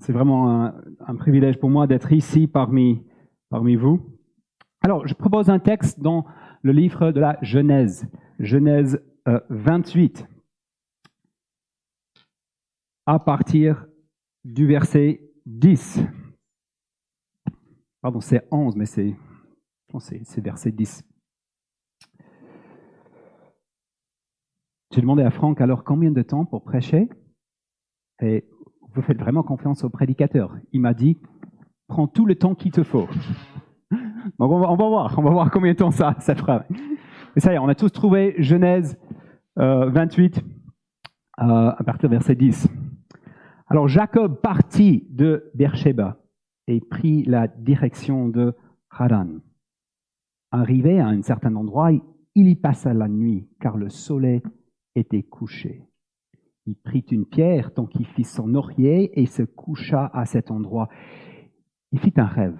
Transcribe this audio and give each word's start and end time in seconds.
C'est 0.00 0.12
vraiment 0.12 0.72
un, 1.06 1.16
privilège 1.16 1.58
pour 1.58 1.70
moi 1.70 1.86
d'être 1.86 2.12
ici 2.12 2.46
parmi, 2.46 3.04
vous. 3.50 4.00
Alors, 4.82 5.06
je 5.06 5.14
propose 5.14 5.50
un 5.50 5.58
texte 5.58 6.00
dans 6.00 6.24
le 6.62 6.72
livre 6.72 7.10
de 7.10 7.20
la 7.20 7.38
Genèse, 7.42 8.08
Genèse 8.38 9.02
euh, 9.26 9.40
28, 9.50 10.26
à 13.06 13.18
partir 13.18 13.86
du 14.44 14.66
verset 14.66 15.20
10. 15.46 16.00
Pardon, 18.00 18.20
c'est 18.20 18.46
11, 18.50 18.76
mais 18.76 18.86
c'est, 18.86 19.16
c'est 19.98 20.40
verset 20.40 20.70
10. 20.70 21.04
J'ai 24.92 25.00
demandé 25.00 25.22
à 25.22 25.30
Franck 25.30 25.60
alors 25.60 25.84
combien 25.84 26.10
de 26.10 26.22
temps 26.22 26.44
pour 26.44 26.62
prêcher? 26.62 27.08
Et 28.20 28.48
vous 28.94 29.02
faites 29.02 29.18
vraiment 29.18 29.42
confiance 29.42 29.84
au 29.84 29.90
prédicateur. 29.90 30.56
Il 30.72 30.80
m'a 30.80 30.94
dit, 30.94 31.18
prends 31.88 32.06
tout 32.06 32.26
le 32.26 32.34
temps 32.34 32.54
qu'il 32.54 32.72
te 32.72 32.82
faut. 32.82 33.06
Donc 34.38 34.50
on 34.50 34.58
va, 34.60 34.70
on 34.70 34.76
va, 34.76 34.88
voir, 34.88 35.18
on 35.18 35.22
va 35.22 35.30
voir 35.30 35.50
combien 35.50 35.72
de 35.72 35.78
temps 35.78 35.90
ça, 35.90 36.16
ça 36.20 36.34
fera. 36.34 36.64
Et 37.36 37.40
ça 37.40 37.52
y 37.52 37.56
est, 37.56 37.58
on 37.58 37.68
a 37.68 37.74
tous 37.74 37.90
trouvé 37.90 38.34
Genèse 38.38 38.98
euh, 39.58 39.90
28 39.90 40.38
euh, 40.38 40.42
à 41.38 41.84
partir 41.84 42.08
verset 42.08 42.34
10. 42.34 42.68
Alors 43.68 43.88
Jacob 43.88 44.40
partit 44.40 45.06
de 45.10 45.50
Beersheba 45.54 46.18
et 46.66 46.80
prit 46.80 47.24
la 47.24 47.48
direction 47.48 48.28
de 48.28 48.54
Haran. 48.90 49.38
Arrivé 50.50 51.00
à 51.00 51.08
un 51.08 51.22
certain 51.22 51.54
endroit, 51.54 51.90
il 52.34 52.48
y 52.48 52.56
passa 52.56 52.94
la 52.94 53.08
nuit, 53.08 53.48
car 53.60 53.76
le 53.76 53.88
soleil 53.88 54.42
était 54.94 55.22
couché. 55.22 55.82
Il 56.68 56.74
prit 56.74 57.06
une 57.10 57.24
pierre 57.24 57.72
tant 57.72 57.86
qu'il 57.86 58.04
fit 58.04 58.24
son 58.24 58.54
oreiller 58.54 59.18
et 59.18 59.24
se 59.24 59.42
coucha 59.42 60.10
à 60.12 60.26
cet 60.26 60.50
endroit. 60.50 60.90
Il 61.92 61.98
fit 61.98 62.12
un 62.18 62.26
rêve. 62.26 62.58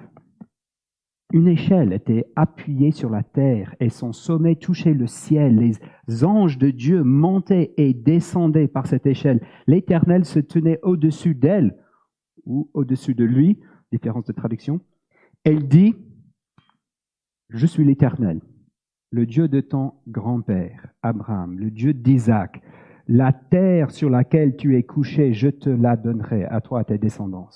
Une 1.35 1.47
échelle 1.47 1.93
était 1.93 2.25
appuyée 2.35 2.91
sur 2.91 3.11
la 3.11 3.23
terre 3.23 3.75
et 3.81 3.91
son 3.91 4.15
sommet 4.15 4.57
touchait 4.57 4.95
le 4.95 5.07
ciel. 5.07 5.57
Les 5.59 6.25
anges 6.25 6.57
de 6.57 6.71
Dieu 6.71 7.03
montaient 7.03 7.75
et 7.77 7.93
descendaient 7.93 8.67
par 8.67 8.87
cette 8.87 9.05
échelle. 9.05 9.47
L'Éternel 9.67 10.25
se 10.25 10.39
tenait 10.39 10.81
au-dessus 10.83 11.35
d'elle 11.35 11.77
ou 12.47 12.71
au-dessus 12.73 13.15
de 13.15 13.25
lui, 13.25 13.61
différence 13.93 14.25
de 14.25 14.33
traduction. 14.33 14.81
Elle 15.45 15.69
dit, 15.69 15.95
je 17.51 17.67
suis 17.67 17.85
l'Éternel, 17.85 18.41
le 19.11 19.27
Dieu 19.27 19.49
de 19.49 19.61
ton 19.61 19.93
grand-père, 20.07 20.87
Abraham, 21.03 21.59
le 21.59 21.71
Dieu 21.71 21.93
d'Isaac. 21.93 22.63
La 23.11 23.33
terre 23.33 23.91
sur 23.91 24.11
laquelle 24.11 24.55
tu 24.55 24.77
es 24.77 24.83
couché, 24.83 25.33
je 25.33 25.49
te 25.49 25.71
la 25.71 25.97
donnerai 25.97 26.45
à 26.45 26.61
toi, 26.61 26.81
à 26.81 26.85
tes 26.85 26.99
descendants. 26.99 27.49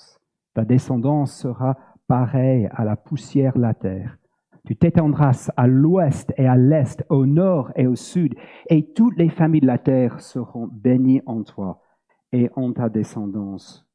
Ta 0.55 0.65
descendance 0.65 1.31
sera 1.31 1.77
pareille 2.07 2.67
à 2.71 2.83
la 2.83 2.95
poussière 2.95 3.53
de 3.55 3.61
la 3.61 3.75
terre. 3.75 4.17
Tu 4.65 4.75
t'étendras 4.75 5.51
à 5.55 5.67
l'ouest 5.67 6.33
et 6.37 6.47
à 6.47 6.57
l'est, 6.57 7.05
au 7.09 7.27
nord 7.27 7.71
et 7.75 7.85
au 7.85 7.95
sud, 7.95 8.33
et 8.67 8.93
toutes 8.93 9.15
les 9.17 9.29
familles 9.29 9.61
de 9.61 9.67
la 9.67 9.77
terre 9.77 10.21
seront 10.21 10.67
bénies 10.71 11.21
en 11.27 11.43
toi 11.43 11.83
et 12.31 12.49
en 12.55 12.73
ta 12.73 12.89
descendance. 12.89 13.85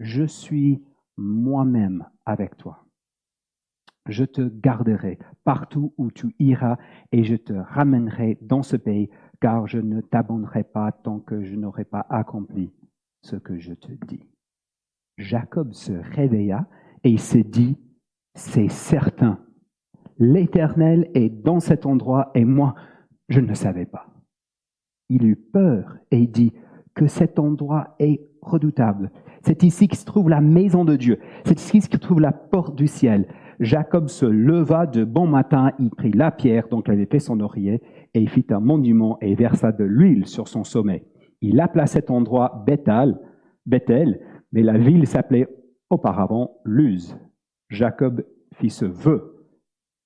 Je 0.00 0.24
suis 0.24 0.82
moi-même 1.16 2.04
avec 2.24 2.56
toi. 2.56 2.86
Je 4.08 4.24
te 4.24 4.40
garderai 4.40 5.18
partout 5.44 5.92
où 5.98 6.10
tu 6.10 6.34
iras 6.38 6.78
et 7.12 7.24
je 7.24 7.36
te 7.36 7.52
ramènerai 7.52 8.38
dans 8.40 8.62
ce 8.62 8.76
pays, 8.76 9.10
car 9.40 9.66
je 9.66 9.78
ne 9.78 10.00
t'abandonnerai 10.00 10.64
pas 10.64 10.92
tant 10.92 11.20
que 11.20 11.42
je 11.42 11.54
n'aurai 11.54 11.84
pas 11.84 12.06
accompli 12.08 12.72
ce 13.22 13.36
que 13.36 13.58
je 13.58 13.74
te 13.74 13.92
dis. 14.06 14.24
Jacob 15.18 15.72
se 15.72 15.92
réveilla 15.92 16.66
et 17.04 17.10
il 17.10 17.20
s'est 17.20 17.42
dit, 17.42 17.76
c'est 18.34 18.68
certain, 18.68 19.38
l'Éternel 20.18 21.10
est 21.14 21.30
dans 21.30 21.60
cet 21.60 21.86
endroit 21.86 22.30
et 22.34 22.44
moi, 22.44 22.74
je 23.28 23.40
ne 23.40 23.48
le 23.48 23.54
savais 23.54 23.86
pas. 23.86 24.06
Il 25.08 25.24
eut 25.24 25.36
peur 25.36 25.96
et 26.10 26.26
dit 26.26 26.52
que 26.94 27.06
cet 27.06 27.38
endroit 27.38 27.94
est 27.98 28.20
redoutable. 28.42 29.10
C'est 29.42 29.62
ici 29.62 29.88
que 29.88 29.96
se 29.96 30.04
trouve 30.04 30.28
la 30.28 30.40
maison 30.40 30.84
de 30.84 30.96
Dieu. 30.96 31.20
C'est 31.44 31.60
ici 31.60 31.80
que 31.80 31.94
se 31.94 32.00
trouve 32.00 32.20
la 32.20 32.32
porte 32.32 32.76
du 32.76 32.86
ciel. 32.88 33.28
Jacob 33.60 34.08
se 34.08 34.26
leva 34.26 34.86
de 34.86 35.04
bon 35.04 35.26
matin, 35.26 35.72
il 35.78 35.90
prit 35.90 36.12
la 36.12 36.30
pierre 36.30 36.68
dont 36.68 36.82
il 36.82 36.92
avait 36.92 37.06
fait 37.06 37.20
son 37.20 37.40
oreiller, 37.40 37.80
et 38.16 38.20
il 38.20 38.30
fit 38.30 38.46
un 38.48 38.60
monument 38.60 39.18
et 39.20 39.34
versa 39.34 39.72
de 39.72 39.84
l'huile 39.84 40.26
sur 40.26 40.48
son 40.48 40.64
sommet. 40.64 41.04
Il 41.42 41.60
appela 41.60 41.86
cet 41.86 42.10
endroit 42.10 42.64
Bethel, 42.66 43.20
Bethel, 43.66 44.20
mais 44.52 44.62
la 44.62 44.78
ville 44.78 45.06
s'appelait 45.06 45.46
auparavant 45.90 46.56
Luz. 46.64 47.18
Jacob 47.68 48.24
fit 48.54 48.70
ce 48.70 48.86
vœu. 48.86 49.46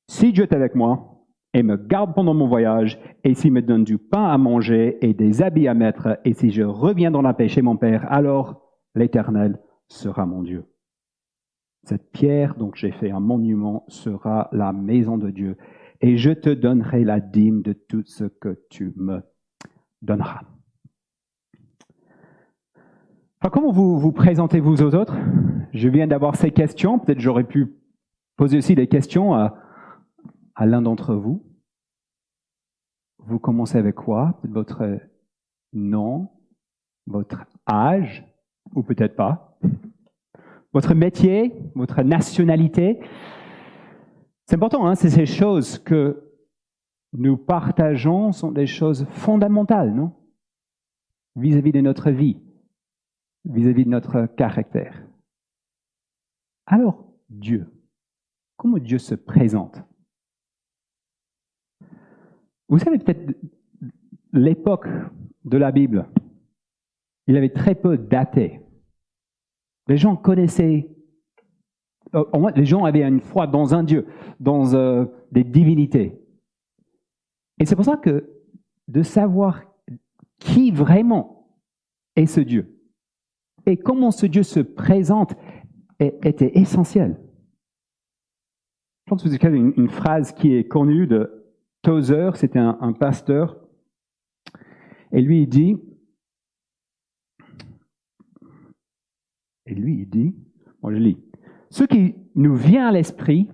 Si 0.09 0.33
Dieu 0.33 0.43
est 0.43 0.53
avec 0.53 0.75
moi 0.75 1.25
et 1.55 1.63
me 1.63 1.77
garde 1.77 2.13
pendant 2.13 2.35
mon 2.35 2.49
voyage, 2.49 2.99
et 3.23 3.35
s'il 3.35 3.53
me 3.53 3.63
donne 3.63 3.85
du 3.85 3.97
pain 3.97 4.25
à 4.25 4.39
manger 4.39 4.99
et 5.03 5.15
des 5.15 5.41
habits 5.41 5.69
à 5.69 5.75
mettre, 5.75 6.19
et 6.25 6.33
si 6.33 6.51
je 6.51 6.65
reviens 6.65 7.13
dans 7.13 7.23
la 7.23 7.33
paix 7.33 7.47
chez 7.47 7.63
mon 7.63 7.77
Père, 7.77 8.13
alors 8.13 8.61
l'Éternel 8.97 9.61
sera 9.87 10.27
mon 10.27 10.43
Dieu. 10.43 10.65
Cette 11.85 12.11
pierre 12.11 12.57
dont 12.57 12.73
j'ai 12.75 12.91
fait 12.91 13.13
un 13.13 13.21
monument 13.21 13.85
sera 13.87 14.49
la 14.51 14.73
maison 14.73 15.17
de 15.17 15.31
Dieu, 15.31 15.57
et 16.01 16.17
je 16.17 16.31
te 16.31 16.51
donnerai 16.51 17.05
la 17.05 17.21
dîme 17.21 17.63
de 17.63 17.73
tout 17.73 18.03
ce 18.07 18.25
que 18.25 18.59
tu 18.71 18.93
me 18.97 19.23
donneras. 20.03 20.43
comment 23.53 23.73
vous 23.73 23.99
vous 23.99 24.13
présentez-vous 24.13 24.83
aux 24.83 24.95
autres? 24.95 25.17
Je 25.73 25.89
viens 25.89 26.07
d'avoir 26.07 26.37
ces 26.37 26.51
questions, 26.51 26.99
peut-être 26.99 27.21
j'aurais 27.21 27.45
pu 27.45 27.75
poser 28.37 28.59
aussi 28.59 28.75
des 28.75 28.87
questions 28.87 29.35
à, 29.35 29.57
à 30.55 30.67
l'un 30.67 30.83
d'entre 30.83 31.15
vous. 31.15 31.45
Vous 33.19 33.39
commencez 33.39 33.79
avec 33.79 33.97
quoi? 33.97 34.41
Votre 34.45 34.99
nom, 35.73 36.29
votre 37.07 37.45
âge, 37.69 38.25
ou 38.75 38.83
peut-être 38.83 39.17
pas? 39.17 39.59
Votre 40.73 40.95
métier, 40.95 41.53
votre 41.75 42.03
nationalité? 42.03 43.01
C'est 44.51 44.57
important, 44.57 44.85
hein, 44.85 44.97
c'est 44.97 45.11
ces 45.11 45.27
choses 45.27 45.79
que 45.79 46.29
nous 47.13 47.37
partageons 47.37 48.33
sont 48.33 48.51
des 48.51 48.67
choses 48.67 49.07
fondamentales, 49.11 49.95
non? 49.95 50.13
Vis-à-vis 51.37 51.71
de 51.71 51.81
notre 51.81 52.11
vie, 52.11 52.37
vis-à-vis 53.45 53.83
-vis 53.83 53.85
de 53.85 53.91
notre 53.91 54.27
caractère. 54.27 55.07
Alors, 56.67 57.15
Dieu, 57.29 57.73
comment 58.57 58.79
Dieu 58.79 58.99
se 58.99 59.15
présente? 59.15 59.85
Vous 62.69 62.81
savez 62.81 62.99
peut-être 62.99 63.33
l'époque 64.33 64.89
de 65.45 65.59
la 65.59 65.71
Bible, 65.71 66.09
il 67.29 67.37
avait 67.37 67.53
très 67.53 67.77
peu 67.77 67.97
d'athées. 67.97 68.61
Les 69.87 69.97
gens 69.97 70.17
connaissaient, 70.17 70.89
les 72.55 72.65
gens 72.65 72.85
avaient 72.85 73.03
une 73.03 73.21
foi 73.21 73.47
dans 73.47 73.75
un 73.75 73.83
Dieu, 73.83 74.07
dans 74.39 74.75
euh, 74.75 75.07
des 75.33 75.45
divinités. 75.45 76.19
Et 77.59 77.67
c'est 77.67 77.77
pour 77.77 77.85
ça 77.85 77.97
que 77.97 78.31
de 78.89 79.03
savoir 79.03 79.63
qui 80.39 80.71
vraiment 80.71 81.47
est 82.17 82.27
ce 82.27 82.41
Dieu 82.41 82.81
et 83.67 83.77
comment 83.77 84.11
ce 84.11 84.27
Dieu 84.27 84.43
se 84.43 84.61
présente 84.61 85.35
était 85.99 86.59
essentiel. 86.59 87.21
Je 89.07 89.11
pense 89.11 89.23
que 89.23 89.29
vous 89.29 89.47
avez 89.47 89.59
une, 89.59 89.75
une 89.77 89.89
phrase 89.89 90.33
qui 90.33 90.55
est 90.55 90.65
connue 90.65 91.07
de 91.07 91.41
Tozer, 91.83 92.37
c'était 92.37 92.59
un, 92.59 92.93
pasteur, 92.93 93.57
et 95.13 95.21
lui 95.21 95.43
il 95.43 95.49
dit 95.49 95.77
Et 99.67 99.75
lui, 99.75 100.01
il 100.01 100.09
dit, 100.09 100.35
moi 100.83 100.93
je 100.93 100.99
lis, 100.99 101.19
ce 101.71 101.85
qui 101.85 102.15
nous 102.35 102.55
vient 102.55 102.89
à 102.89 102.93
l'esprit 102.93 103.49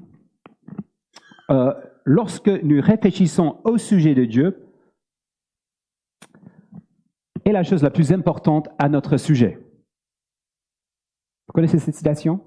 euh, 1.50 1.72
lorsque 2.04 2.48
nous 2.48 2.80
réfléchissons 2.80 3.60
au 3.64 3.78
sujet 3.78 4.14
de 4.14 4.24
Dieu 4.24 4.66
est 7.44 7.52
la 7.52 7.62
chose 7.62 7.82
la 7.82 7.90
plus 7.90 8.12
importante 8.12 8.68
à 8.78 8.88
notre 8.88 9.16
sujet. 9.16 9.58
Vous 11.46 11.52
connaissez 11.52 11.78
cette 11.78 11.94
citation? 11.94 12.40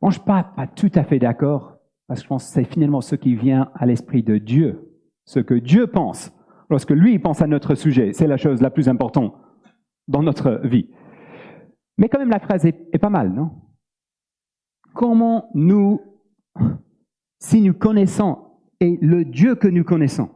Moi, 0.00 0.10
je 0.10 0.18
ne 0.18 0.22
suis 0.22 0.22
pas 0.22 0.54
tout 0.74 0.90
à 0.94 1.04
fait 1.04 1.18
d'accord, 1.18 1.78
parce 2.06 2.20
que 2.20 2.24
je 2.24 2.28
pense 2.28 2.46
que 2.46 2.52
c'est 2.52 2.64
finalement 2.64 3.02
ce 3.02 3.16
qui 3.16 3.34
vient 3.34 3.70
à 3.74 3.84
l'esprit 3.84 4.22
de 4.22 4.38
Dieu, 4.38 4.88
ce 5.26 5.40
que 5.40 5.54
Dieu 5.54 5.86
pense. 5.86 6.32
Lorsque 6.70 6.90
lui 6.90 7.18
pense 7.18 7.42
à 7.42 7.46
notre 7.46 7.74
sujet, 7.74 8.12
c'est 8.14 8.26
la 8.26 8.38
chose 8.38 8.62
la 8.62 8.70
plus 8.70 8.88
importante 8.88 9.34
dans 10.08 10.22
notre 10.22 10.60
vie. 10.64 10.88
Mais 11.98 12.08
quand 12.08 12.18
même, 12.18 12.30
la 12.30 12.40
phrase 12.40 12.64
est, 12.64 12.98
pas 12.98 13.10
mal, 13.10 13.32
non? 13.32 13.50
Comment 14.94 15.50
nous, 15.54 16.00
si 17.38 17.60
nous 17.60 17.74
connaissons, 17.74 18.38
et 18.80 18.98
le 19.00 19.24
Dieu 19.24 19.54
que 19.54 19.68
nous 19.68 19.84
connaissons, 19.84 20.30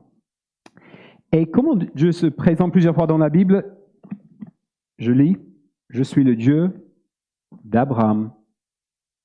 et 1.32 1.50
comment 1.50 1.74
Dieu 1.74 2.12
se 2.12 2.26
présente 2.26 2.72
plusieurs 2.72 2.94
fois 2.94 3.06
dans 3.06 3.18
la 3.18 3.28
Bible? 3.28 3.76
Je 4.98 5.10
lis, 5.10 5.36
je 5.88 6.02
suis 6.02 6.22
le 6.22 6.36
Dieu 6.36 6.70
d'Abraham, 7.64 8.32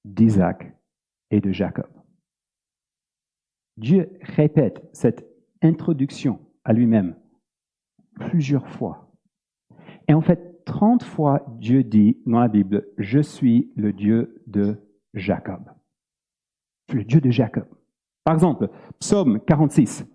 d'Isaac 0.06 0.76
et 1.30 1.40
de 1.40 1.52
Jacob. 1.52 1.88
Dieu 3.78 4.10
répète 4.22 4.84
cette 4.92 5.26
introduction 5.62 6.40
à 6.64 6.74
lui-même 6.74 7.16
plusieurs 8.16 8.68
fois. 8.68 9.14
Et 10.08 10.14
en 10.14 10.22
fait, 10.22 10.66
30 10.66 11.04
fois, 11.04 11.46
Dieu 11.60 11.84
dit 11.84 12.18
dans 12.26 12.40
la 12.40 12.48
Bible, 12.48 12.88
je 12.98 13.20
suis 13.20 13.72
le 13.76 13.94
Dieu 13.94 14.42
de 14.48 14.89
Jacob. 15.14 15.70
Le 16.94 17.04
Dieu 17.04 17.22
de 17.22 17.32
Jacob. 17.32 17.68
Par 18.24 18.34
exemple, 18.34 18.70
Psaume 19.00 19.40
46. 19.42 20.06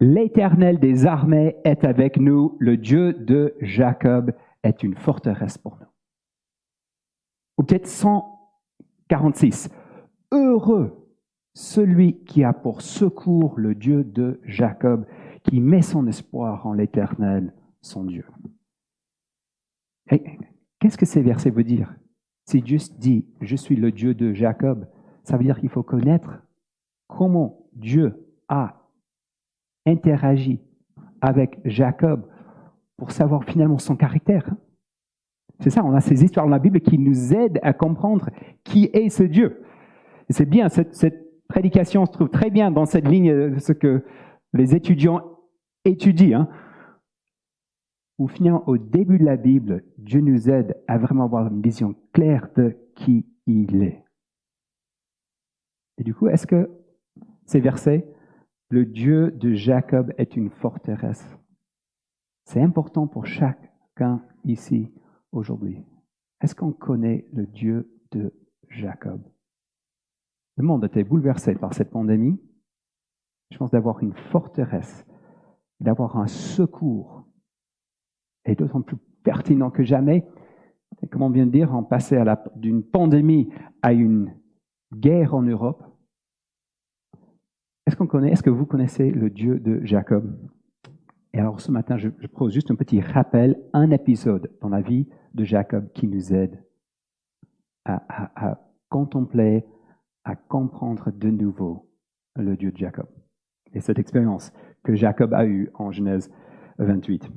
L'Éternel 0.00 0.78
des 0.78 1.06
armées 1.06 1.56
est 1.64 1.84
avec 1.84 2.16
nous, 2.16 2.56
le 2.58 2.76
Dieu 2.76 3.12
de 3.12 3.54
Jacob 3.60 4.32
est 4.62 4.82
une 4.82 4.96
forteresse 4.96 5.58
pour 5.58 5.76
nous. 5.78 5.86
Ou 7.58 7.64
peut-être 7.64 7.86
146. 7.86 9.70
Heureux 10.32 11.00
celui 11.54 12.24
qui 12.24 12.44
a 12.44 12.52
pour 12.52 12.82
secours 12.82 13.58
le 13.58 13.74
Dieu 13.74 14.04
de 14.04 14.40
Jacob, 14.44 15.06
qui 15.42 15.60
met 15.60 15.82
son 15.82 16.06
espoir 16.06 16.66
en 16.66 16.72
l'Éternel, 16.72 17.52
son 17.80 18.04
Dieu. 18.04 18.26
Qu'est-ce 20.78 20.98
que 20.98 21.06
ces 21.06 21.22
versets 21.22 21.50
veulent 21.50 21.64
dire? 21.64 21.94
Si 22.50 22.60
Dieu 22.62 22.78
dit, 22.98 23.24
je 23.40 23.54
suis 23.54 23.76
le 23.76 23.92
Dieu 23.92 24.12
de 24.12 24.32
Jacob, 24.32 24.88
ça 25.22 25.36
veut 25.36 25.44
dire 25.44 25.60
qu'il 25.60 25.68
faut 25.68 25.84
connaître 25.84 26.42
comment 27.06 27.60
Dieu 27.74 28.26
a 28.48 28.88
interagi 29.86 30.58
avec 31.20 31.60
Jacob 31.64 32.26
pour 32.96 33.12
savoir 33.12 33.44
finalement 33.44 33.78
son 33.78 33.94
caractère. 33.94 34.52
C'est 35.60 35.70
ça, 35.70 35.84
on 35.84 35.94
a 35.94 36.00
ces 36.00 36.24
histoires 36.24 36.44
dans 36.44 36.50
la 36.50 36.58
Bible 36.58 36.80
qui 36.80 36.98
nous 36.98 37.32
aident 37.32 37.60
à 37.62 37.72
comprendre 37.72 38.30
qui 38.64 38.90
est 38.92 39.10
ce 39.10 39.22
Dieu. 39.22 39.62
C'est 40.28 40.44
bien, 40.44 40.68
cette, 40.68 40.96
cette, 40.96 41.30
prédication 41.46 42.04
se 42.04 42.10
trouve 42.10 42.30
très 42.30 42.50
bien 42.50 42.72
dans 42.72 42.84
cette 42.84 43.06
ligne 43.06 43.32
de 43.32 43.58
ce 43.60 43.72
que 43.72 44.04
les 44.54 44.74
étudiants 44.74 45.20
étudient. 45.84 46.40
Hein. 46.40 46.48
Où 48.20 48.28
finalement, 48.28 48.68
au 48.68 48.76
début 48.76 49.18
de 49.18 49.24
la 49.24 49.38
Bible, 49.38 49.82
Dieu 49.96 50.20
nous 50.20 50.50
aide 50.50 50.76
à 50.86 50.98
vraiment 50.98 51.24
avoir 51.24 51.46
une 51.46 51.62
vision 51.62 51.96
claire 52.12 52.50
de 52.54 52.76
qui 52.94 53.26
il 53.46 53.82
est. 53.82 54.04
Et 55.96 56.04
du 56.04 56.14
coup, 56.14 56.28
est-ce 56.28 56.46
que 56.46 56.68
ces 57.46 57.60
versets, 57.60 58.06
le 58.68 58.84
Dieu 58.84 59.30
de 59.30 59.54
Jacob 59.54 60.12
est 60.18 60.36
une 60.36 60.50
forteresse, 60.50 61.26
c'est 62.44 62.60
important 62.60 63.06
pour 63.06 63.24
chacun 63.24 64.22
ici 64.44 64.92
aujourd'hui. 65.32 65.82
Est-ce 66.42 66.54
qu'on 66.54 66.72
connaît 66.72 67.26
le 67.32 67.46
Dieu 67.46 67.90
de 68.10 68.34
Jacob? 68.68 69.22
Le 70.58 70.64
monde 70.64 70.84
était 70.84 71.04
bouleversé 71.04 71.54
par 71.54 71.72
cette 71.72 71.90
pandémie. 71.90 72.38
Je 73.50 73.56
pense 73.56 73.70
d'avoir 73.70 74.00
une 74.00 74.14
forteresse, 74.30 75.06
d'avoir 75.80 76.18
un 76.18 76.26
secours, 76.26 77.19
est 78.44 78.58
d'autant 78.58 78.82
plus 78.82 78.96
pertinent 79.22 79.70
que 79.70 79.82
jamais. 79.82 80.26
Et 81.02 81.06
comme 81.06 81.22
on 81.22 81.30
vient 81.30 81.46
de 81.46 81.52
dire, 81.52 81.72
on 81.72 81.84
passait 81.84 82.22
d'une 82.56 82.82
pandémie 82.82 83.50
à 83.82 83.92
une 83.92 84.34
guerre 84.92 85.34
en 85.34 85.42
Europe. 85.42 85.82
Est-ce 87.86 87.96
qu'on 87.96 88.06
connaît, 88.06 88.30
est-ce 88.30 88.42
que 88.42 88.50
vous 88.50 88.66
connaissez 88.66 89.10
le 89.10 89.30
Dieu 89.30 89.58
de 89.58 89.84
Jacob? 89.84 90.36
Et 91.32 91.38
alors 91.38 91.60
ce 91.60 91.70
matin, 91.70 91.96
je, 91.96 92.08
je 92.18 92.26
pose 92.26 92.52
juste 92.52 92.70
un 92.70 92.74
petit 92.74 93.00
rappel, 93.00 93.60
un 93.72 93.90
épisode 93.90 94.50
dans 94.60 94.68
la 94.68 94.80
vie 94.80 95.08
de 95.34 95.44
Jacob 95.44 95.90
qui 95.92 96.08
nous 96.08 96.32
aide 96.32 96.62
à, 97.84 98.58
contempler, 98.88 99.64
à 100.24 100.36
comprendre 100.36 101.10
de 101.10 101.30
nouveau 101.30 101.88
le 102.36 102.56
Dieu 102.56 102.70
de 102.70 102.76
Jacob. 102.76 103.08
Et 103.72 103.80
cette 103.80 103.98
expérience 103.98 104.52
que 104.82 104.94
Jacob 104.94 105.34
a 105.34 105.46
eue 105.46 105.70
en 105.74 105.92
Genèse 105.92 106.30
28. 106.78 107.30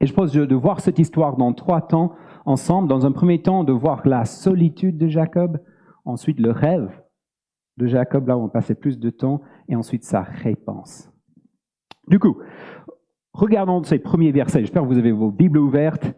Et 0.00 0.06
je 0.06 0.12
pense 0.12 0.32
de 0.32 0.54
voir 0.54 0.80
cette 0.80 0.98
histoire 0.98 1.36
dans 1.36 1.52
trois 1.52 1.80
temps 1.80 2.14
ensemble. 2.44 2.88
Dans 2.88 3.06
un 3.06 3.12
premier 3.12 3.40
temps, 3.40 3.64
de 3.64 3.72
voir 3.72 4.06
la 4.06 4.24
solitude 4.24 4.98
de 4.98 5.08
Jacob, 5.08 5.58
ensuite 6.04 6.38
le 6.38 6.50
rêve 6.50 6.90
de 7.76 7.86
Jacob, 7.86 8.28
là 8.28 8.36
où 8.36 8.42
on 8.42 8.48
passait 8.48 8.74
plus 8.74 8.98
de 8.98 9.10
temps, 9.10 9.42
et 9.68 9.76
ensuite 9.76 10.04
sa 10.04 10.22
réponse. 10.22 11.10
Du 12.08 12.18
coup, 12.18 12.38
regardons 13.32 13.82
ces 13.82 13.98
premiers 13.98 14.32
versets. 14.32 14.60
J'espère 14.60 14.82
que 14.82 14.88
vous 14.88 14.98
avez 14.98 15.12
vos 15.12 15.30
Bibles 15.30 15.58
ouvertes. 15.58 16.14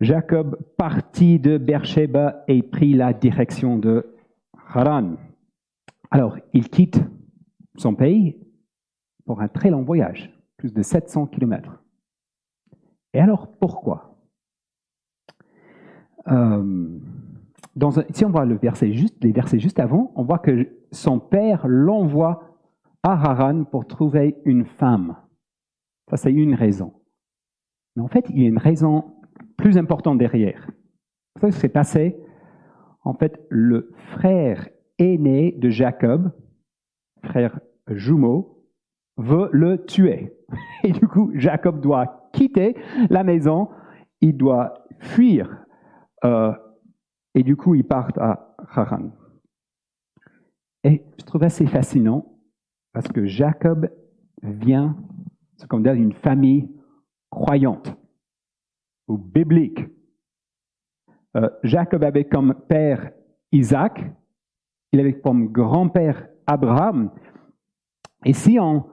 Jacob 0.00 0.58
partit 0.76 1.38
de 1.38 1.58
Beersheba 1.58 2.44
et 2.48 2.62
prit 2.62 2.92
la 2.92 3.12
direction 3.12 3.78
de 3.78 4.14
Haran. 4.74 5.14
Alors, 6.10 6.36
il 6.52 6.68
quitte 6.68 7.00
son 7.76 7.94
pays 7.94 8.36
pour 9.24 9.40
un 9.40 9.48
très 9.48 9.70
long 9.70 9.82
voyage, 9.82 10.30
plus 10.56 10.74
de 10.74 10.82
700 10.82 11.26
kilomètres. 11.26 11.81
Et 13.14 13.20
alors, 13.20 13.48
pourquoi? 13.58 14.16
Euh, 16.28 16.98
Si 18.10 18.24
on 18.24 18.30
voit 18.30 18.44
le 18.44 18.56
verset 18.56 18.92
juste, 18.92 19.22
les 19.24 19.32
versets 19.32 19.58
juste 19.58 19.80
avant, 19.80 20.12
on 20.14 20.24
voit 20.24 20.38
que 20.38 20.68
son 20.90 21.18
père 21.18 21.66
l'envoie 21.66 22.58
à 23.02 23.12
Haran 23.12 23.64
pour 23.64 23.86
trouver 23.86 24.36
une 24.44 24.64
femme. 24.64 25.16
Ça, 26.10 26.16
c'est 26.16 26.32
une 26.32 26.54
raison. 26.54 26.92
Mais 27.96 28.02
en 28.02 28.08
fait, 28.08 28.26
il 28.30 28.42
y 28.42 28.44
a 28.44 28.48
une 28.48 28.58
raison 28.58 29.14
plus 29.56 29.78
important 29.78 30.14
derrière. 30.14 30.70
Ça 31.40 31.50
s'est 31.50 31.68
passé. 31.68 32.16
En 33.04 33.14
fait, 33.14 33.40
le 33.48 33.92
frère 34.12 34.68
aîné 34.98 35.52
de 35.52 35.70
Jacob, 35.70 36.32
frère 37.24 37.58
jumeau, 37.88 38.66
veut 39.16 39.48
le 39.52 39.84
tuer. 39.84 40.36
Et 40.84 40.92
du 40.92 41.08
coup, 41.08 41.32
Jacob 41.34 41.80
doit 41.80 42.21
quitter 42.32 42.76
la 43.10 43.24
maison, 43.24 43.68
il 44.20 44.36
doit 44.36 44.74
fuir. 45.00 45.64
Euh, 46.24 46.52
et 47.34 47.42
du 47.42 47.56
coup, 47.56 47.74
il 47.74 47.84
part 47.84 48.10
à 48.18 48.54
Haran. 48.70 49.10
Et 50.84 51.04
je 51.18 51.24
trouve 51.24 51.44
assez 51.44 51.66
fascinant 51.66 52.26
parce 52.92 53.08
que 53.08 53.26
Jacob 53.26 53.88
vient, 54.42 54.96
c'est 55.56 55.68
comme 55.68 55.82
dire, 55.82 55.94
d'une 55.94 56.12
famille 56.12 56.70
croyante 57.30 57.96
ou 59.08 59.16
biblique. 59.16 59.86
Euh, 61.36 61.48
Jacob 61.62 62.04
avait 62.04 62.24
comme 62.24 62.54
père 62.68 63.12
Isaac, 63.52 64.04
il 64.92 65.00
avait 65.00 65.18
comme 65.20 65.48
grand-père 65.48 66.28
Abraham. 66.46 67.10
Et 68.24 68.32
si 68.32 68.58
on, 68.60 68.84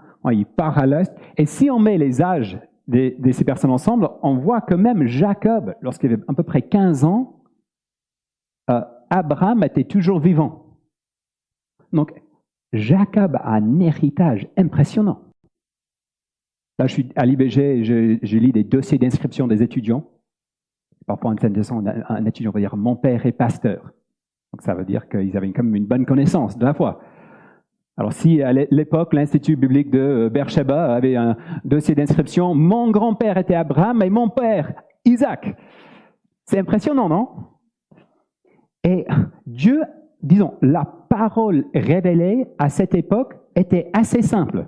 part 0.56 0.78
à 0.78 0.86
l'est, 0.86 1.13
et 1.38 1.46
si 1.46 1.70
on 1.70 1.80
met 1.80 1.98
les 1.98 2.22
âges 2.22 2.60
de, 2.89 3.31
ces 3.31 3.46
personnes 3.46 3.72
ensemble, 3.72 4.10
on 4.24 4.36
voit 4.38 4.62
que 4.62 4.74
même 4.74 5.05
Jacob, 5.05 5.75
lorsqu'il 5.81 6.13
avait 6.13 6.24
à 6.27 6.34
peu 6.34 6.43
près 6.43 6.63
15 6.63 7.03
ans, 7.03 7.43
euh, 8.69 8.81
Abraham 9.10 9.63
était 9.63 9.84
toujours 9.84 10.19
vivant. 10.19 10.77
Donc, 11.93 12.12
Jacob 12.74 13.36
a 13.36 13.53
un 13.53 13.79
héritage 13.79 14.48
impressionnant. 14.58 15.22
Là, 16.79 16.88
je 16.88 16.93
suis 16.93 17.10
à 17.15 17.25
l'IBG, 17.25 17.84
je, 17.84 18.17
je 18.22 18.38
lis 18.38 18.51
des 18.51 18.63
dossiers 18.63 18.98
d'inscription 18.98 19.48
des 19.48 19.62
étudiants. 19.62 20.05
Parfois, 21.05 21.31
un, 21.31 21.86
un 22.10 22.25
étudiant 22.25 22.51
va 22.51 22.60
dire 22.60 22.75
Mon 22.75 22.96
père 22.96 23.25
est 23.25 23.31
pasteur. 23.31 23.91
Donc, 24.53 24.62
ça 24.62 24.74
veut 24.74 24.86
dire 24.86 25.08
qu'ils 25.10 25.36
avaient 25.38 25.51
quand 25.51 25.63
même 25.63 25.75
une 25.75 25.86
bonne 25.86 26.05
connaissance 26.05 26.58
de 26.58 26.65
la 26.65 26.74
foi. 26.74 27.01
Alors, 28.00 28.13
si 28.13 28.41
à 28.41 28.53
l'époque, 28.53 29.13
l'Institut 29.13 29.58
biblique 29.58 29.91
de 29.91 30.29
Beersheba 30.32 30.96
avait 30.96 31.18
un 31.18 31.36
dossier 31.65 31.96
d'inscription 31.96 32.56
Mon 32.56 32.91
grand-père 32.91 33.38
était 33.38 33.56
Abraham 33.56 34.01
et 34.01 34.10
mon 34.10 34.29
père, 34.29 34.72
Isaac. 35.03 35.53
C'est 36.46 36.60
impressionnant, 36.60 37.10
non? 37.10 37.27
Et 38.86 39.06
Dieu, 39.46 39.84
disons, 40.24 40.53
la 40.62 40.86
parole 41.10 41.65
révélée 41.74 42.48
à 42.58 42.70
cette 42.70 42.96
époque 42.96 43.34
était 43.53 43.89
assez 43.91 44.22
simple. 44.22 44.68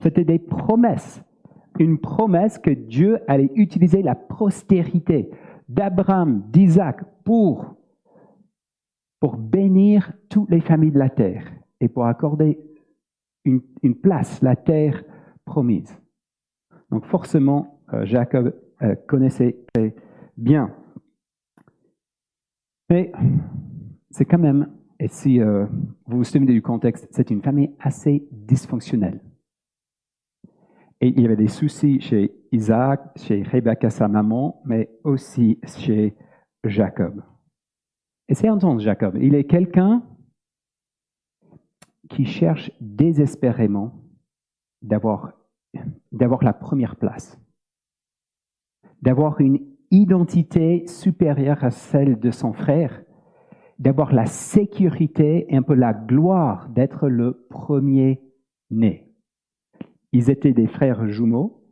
C'était 0.00 0.24
des 0.24 0.38
promesses. 0.38 1.20
Une 1.80 1.98
promesse 1.98 2.56
que 2.60 2.70
Dieu 2.70 3.18
allait 3.26 3.50
utiliser 3.56 4.00
la 4.00 4.14
postérité 4.14 5.28
d'Abraham, 5.68 6.44
d'Isaac 6.50 7.00
pour, 7.24 7.74
pour 9.18 9.36
bénir 9.38 10.12
toutes 10.28 10.50
les 10.50 10.60
familles 10.60 10.92
de 10.92 11.00
la 11.00 11.10
terre 11.10 11.57
et 11.80 11.88
pour 11.88 12.06
accorder 12.06 12.58
une, 13.44 13.94
place, 13.94 14.42
la 14.42 14.56
terre 14.56 15.02
promise. 15.44 15.96
Donc 16.90 17.06
forcément, 17.06 17.82
euh, 17.92 18.04
Jacob 18.04 18.54
euh, 18.82 18.94
connaissait 19.06 19.56
bien. 20.36 20.74
Mais 22.90 23.12
c'est 24.10 24.24
quand 24.24 24.38
même, 24.38 24.70
et 24.98 25.08
si 25.08 25.40
euh, 25.40 25.66
vous 26.06 26.18
vous 26.18 26.24
souvenez 26.24 26.52
du 26.52 26.62
contexte, 26.62 27.08
c'est 27.10 27.30
une 27.30 27.42
famille 27.42 27.74
assez 27.78 28.26
dysfonctionnelle. 28.30 29.20
Et 31.00 31.08
il 31.08 31.20
y 31.20 31.24
avait 31.24 31.36
des 31.36 31.48
soucis 31.48 32.00
chez 32.00 32.32
Isaac, 32.50 33.00
chez 33.16 33.42
Rebecca, 33.42 33.88
sa 33.88 34.08
maman, 34.08 34.60
mais 34.64 34.90
aussi 35.04 35.60
chez 35.64 36.16
Jacob. 36.64 37.22
Et 38.28 38.34
c'est 38.34 38.48
intense, 38.48 38.82
Jacob. 38.82 39.16
Il 39.20 39.34
est 39.34 39.44
quelqu'un 39.44 40.02
qui 42.08 42.24
cherche 42.24 42.70
désespérément 42.80 43.92
d'avoir, 44.82 45.32
la 46.12 46.52
première 46.52 46.96
place, 46.96 47.38
d'avoir 49.02 49.40
une 49.40 49.60
identité 49.90 50.86
supérieure 50.86 51.64
à 51.64 51.70
celle 51.70 52.18
de 52.18 52.30
son 52.30 52.52
frère, 52.52 53.02
d'avoir 53.78 54.12
la 54.12 54.26
sécurité 54.26 55.46
et 55.48 55.56
un 55.56 55.62
peu 55.62 55.74
la 55.74 55.92
gloire 55.92 56.68
d'être 56.68 57.08
le 57.08 57.46
premier 57.48 58.20
né. 58.70 59.12
Ils 60.12 60.30
étaient 60.30 60.52
des 60.52 60.66
frères 60.66 61.06
jumeaux, 61.08 61.62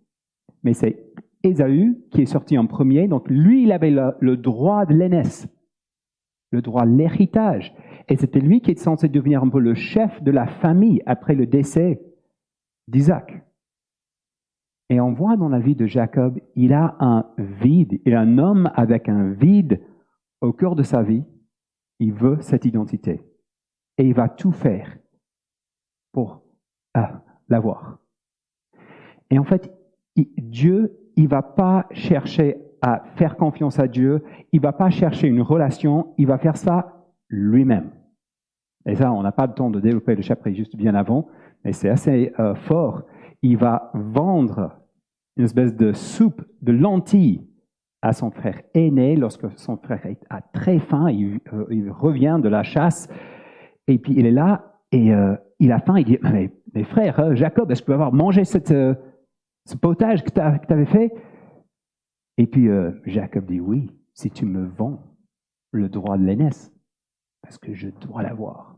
mais 0.62 0.74
c'est 0.74 1.12
Ésaü 1.42 1.98
qui 2.10 2.22
est 2.22 2.26
sorti 2.26 2.58
en 2.58 2.66
premier, 2.66 3.08
donc 3.08 3.28
lui, 3.28 3.62
il 3.62 3.72
avait 3.72 3.90
le, 3.90 4.14
le 4.20 4.36
droit 4.36 4.86
de 4.86 4.94
l'aînesse, 4.94 5.48
le 6.50 6.62
droit 6.62 6.84
l'héritage. 6.84 7.74
Et 8.08 8.16
c'était 8.16 8.40
lui 8.40 8.60
qui 8.60 8.70
est 8.70 8.78
censé 8.78 9.08
devenir 9.08 9.42
un 9.42 9.48
peu 9.48 9.60
le 9.60 9.74
chef 9.74 10.22
de 10.22 10.30
la 10.30 10.46
famille 10.46 11.02
après 11.06 11.34
le 11.34 11.46
décès 11.46 12.00
d'Isaac. 12.88 13.42
Et 14.88 15.00
on 15.00 15.12
voit 15.12 15.36
dans 15.36 15.48
la 15.48 15.58
vie 15.58 15.74
de 15.74 15.86
Jacob, 15.86 16.38
il 16.54 16.72
a 16.72 16.96
un 17.00 17.28
vide, 17.38 18.00
il 18.04 18.12
est 18.12 18.16
un 18.16 18.38
homme 18.38 18.70
avec 18.74 19.08
un 19.08 19.32
vide 19.32 19.80
au 20.40 20.52
cœur 20.52 20.76
de 20.76 20.84
sa 20.84 21.02
vie. 21.02 21.24
Il 21.98 22.12
veut 22.12 22.38
cette 22.40 22.64
identité. 22.64 23.20
Et 23.98 24.06
il 24.06 24.14
va 24.14 24.28
tout 24.28 24.52
faire 24.52 24.96
pour 26.12 26.42
ah, 26.94 27.22
l'avoir. 27.48 27.98
Et 29.30 29.38
en 29.38 29.44
fait, 29.44 29.72
Dieu, 30.16 30.96
il 31.16 31.28
va 31.28 31.42
pas 31.42 31.86
chercher 31.90 32.58
à 32.82 33.02
faire 33.16 33.36
confiance 33.36 33.78
à 33.78 33.88
Dieu, 33.88 34.22
il 34.52 34.60
va 34.60 34.72
pas 34.72 34.90
chercher 34.90 35.28
une 35.28 35.42
relation, 35.42 36.14
il 36.18 36.26
va 36.26 36.38
faire 36.38 36.56
ça 36.56 37.04
lui-même. 37.28 37.90
Et 38.86 38.94
ça, 38.94 39.12
on 39.12 39.22
n'a 39.22 39.32
pas 39.32 39.46
le 39.46 39.54
temps 39.54 39.70
de 39.70 39.80
développer 39.80 40.14
le 40.14 40.22
chapitre 40.22 40.56
juste 40.56 40.76
bien 40.76 40.94
avant, 40.94 41.28
mais 41.64 41.72
c'est 41.72 41.88
assez 41.88 42.32
euh, 42.38 42.54
fort. 42.54 43.02
Il 43.42 43.56
va 43.56 43.90
vendre 43.94 44.72
une 45.36 45.44
espèce 45.44 45.74
de 45.74 45.92
soupe 45.92 46.42
de 46.62 46.72
lentilles 46.72 47.46
à 48.02 48.12
son 48.12 48.30
frère 48.30 48.60
aîné 48.74 49.16
lorsque 49.16 49.46
son 49.56 49.76
frère 49.76 50.00
a 50.30 50.40
très 50.40 50.78
faim, 50.78 51.10
il, 51.10 51.40
euh, 51.52 51.66
il, 51.70 51.90
revient 51.90 52.38
de 52.42 52.48
la 52.48 52.62
chasse, 52.62 53.08
et 53.88 53.98
puis 53.98 54.14
il 54.16 54.26
est 54.26 54.32
là, 54.32 54.78
et 54.92 55.12
euh, 55.12 55.34
il 55.58 55.72
a 55.72 55.80
faim, 55.80 55.98
il 55.98 56.04
dit, 56.04 56.18
mais, 56.22 56.52
mes 56.74 56.84
frères, 56.84 57.18
euh, 57.20 57.34
Jacob, 57.34 57.70
est-ce 57.70 57.80
que 57.80 57.84
je 57.84 57.86
peux 57.86 57.94
avoir 57.94 58.12
mangé 58.12 58.44
cette, 58.44 58.68
ce 58.68 59.76
potage 59.80 60.22
que 60.22 60.30
tu 60.30 60.40
avais 60.40 60.84
fait? 60.84 61.12
Et 62.38 62.46
puis 62.46 62.68
Jacob 63.04 63.46
dit, 63.46 63.60
oui, 63.60 63.90
si 64.14 64.30
tu 64.30 64.44
me 64.46 64.66
vends 64.66 65.00
le 65.72 65.88
droit 65.88 66.18
de 66.18 66.24
l'aînesse, 66.24 66.72
parce 67.42 67.58
que 67.58 67.74
je 67.74 67.88
dois 67.88 68.22
l'avoir. 68.22 68.76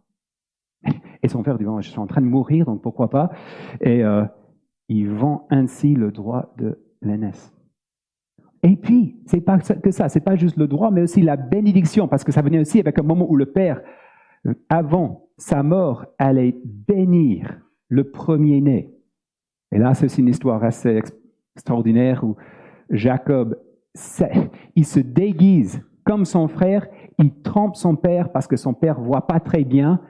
Et 1.22 1.28
son 1.28 1.42
père 1.42 1.58
dit, 1.58 1.64
je 1.80 1.88
suis 1.88 1.98
en 1.98 2.06
train 2.06 2.20
de 2.20 2.26
mourir, 2.26 2.66
donc 2.66 2.82
pourquoi 2.82 3.08
pas? 3.08 3.30
Et 3.80 4.04
euh, 4.04 4.24
il 4.88 5.08
vend 5.10 5.46
ainsi 5.50 5.94
le 5.94 6.10
droit 6.10 6.54
de 6.58 6.78
l'aînesse. 7.00 7.54
Et 8.62 8.76
puis, 8.76 9.20
c'est 9.26 9.40
pas 9.40 9.58
que 9.58 9.90
ça, 9.90 10.08
c'est 10.08 10.20
pas 10.20 10.36
juste 10.36 10.56
le 10.56 10.66
droit, 10.66 10.90
mais 10.90 11.02
aussi 11.02 11.22
la 11.22 11.36
bénédiction, 11.36 12.08
parce 12.08 12.24
que 12.24 12.32
ça 12.32 12.42
venait 12.42 12.58
aussi 12.58 12.80
avec 12.80 12.98
un 12.98 13.02
moment 13.02 13.26
où 13.28 13.36
le 13.36 13.46
père, 13.46 13.80
euh, 14.46 14.54
avant 14.68 15.28
sa 15.36 15.62
mort, 15.62 16.06
allait 16.18 16.56
bénir 16.64 17.60
le 17.88 18.10
premier-né. 18.10 18.92
Et 19.70 19.78
là, 19.78 19.94
c'est 19.94 20.18
une 20.18 20.28
histoire 20.28 20.64
assez 20.64 21.00
extraordinaire 21.54 22.24
où 22.24 22.36
Jacob, 22.90 23.58
il 24.74 24.86
se 24.86 25.00
déguise 25.00 25.82
comme 26.04 26.24
son 26.24 26.48
frère, 26.48 26.86
il 27.18 27.42
trompe 27.42 27.76
son 27.76 27.96
père 27.96 28.32
parce 28.32 28.46
que 28.46 28.56
son 28.56 28.72
père 28.72 29.00
voit 29.00 29.26
pas 29.26 29.40
très 29.40 29.64
bien, 29.64 30.00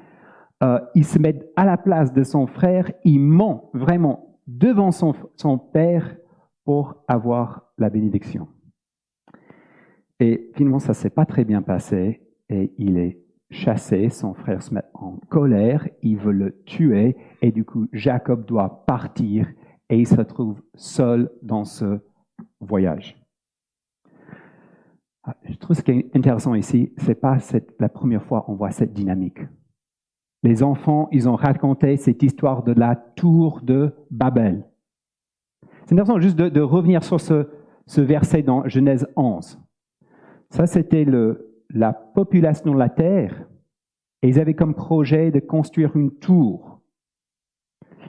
euh, 0.62 0.78
il 0.94 1.04
se 1.04 1.18
met 1.18 1.40
à 1.56 1.64
la 1.64 1.76
place 1.76 2.12
de 2.12 2.22
son 2.22 2.46
frère, 2.46 2.90
il 3.04 3.20
ment 3.20 3.70
vraiment 3.74 4.38
devant 4.46 4.92
son, 4.92 5.14
son 5.36 5.58
père 5.58 6.16
pour 6.64 7.02
avoir 7.08 7.72
la 7.78 7.90
bénédiction. 7.90 8.48
Et 10.20 10.50
finalement, 10.54 10.78
ça 10.78 10.94
s'est 10.94 11.10
pas 11.10 11.26
très 11.26 11.44
bien 11.44 11.62
passé 11.62 12.22
et 12.48 12.72
il 12.78 12.98
est 12.98 13.20
chassé, 13.50 14.10
son 14.10 14.34
frère 14.34 14.62
se 14.62 14.74
met 14.74 14.82
en 14.94 15.16
colère, 15.28 15.88
il 16.02 16.16
veut 16.16 16.32
le 16.32 16.62
tuer 16.64 17.16
et 17.40 17.50
du 17.50 17.64
coup, 17.64 17.86
Jacob 17.92 18.44
doit 18.44 18.84
partir 18.86 19.48
et 19.88 19.98
il 19.98 20.06
se 20.06 20.20
trouve 20.20 20.60
seul 20.74 21.30
dans 21.42 21.64
ce 21.64 22.00
voyage. 22.60 23.16
Ah, 25.24 25.36
je 25.44 25.54
trouve 25.56 25.76
ce 25.76 25.82
qui 25.82 25.90
est 25.90 26.16
intéressant 26.16 26.54
ici, 26.54 26.92
c'est 26.96 27.14
pas 27.14 27.38
la 27.78 27.88
première 27.88 28.24
fois 28.24 28.42
qu'on 28.42 28.54
voit 28.54 28.70
cette 28.70 28.92
dynamique. 28.92 29.40
Les 30.42 30.62
enfants, 30.62 31.08
ils 31.10 31.28
ont 31.28 31.36
raconté 31.36 31.96
cette 31.96 32.22
histoire 32.22 32.62
de 32.62 32.72
la 32.72 32.96
tour 32.96 33.60
de 33.62 33.92
Babel. 34.10 34.64
C'est 35.84 35.92
intéressant 35.92 36.20
juste 36.20 36.36
de, 36.36 36.60
revenir 36.60 37.02
sur 37.02 37.20
ce, 37.20 37.48
ce, 37.86 38.00
verset 38.00 38.42
dans 38.42 38.68
Genèse 38.68 39.08
11. 39.16 39.58
Ça, 40.50 40.66
c'était 40.66 41.06
la 41.70 41.92
population 41.92 42.72
de 42.72 42.78
la 42.78 42.88
terre. 42.88 43.48
Et 44.22 44.28
ils 44.28 44.40
avaient 44.40 44.54
comme 44.54 44.74
projet 44.74 45.30
de 45.30 45.40
construire 45.40 45.96
une 45.96 46.10
tour. 46.10 46.80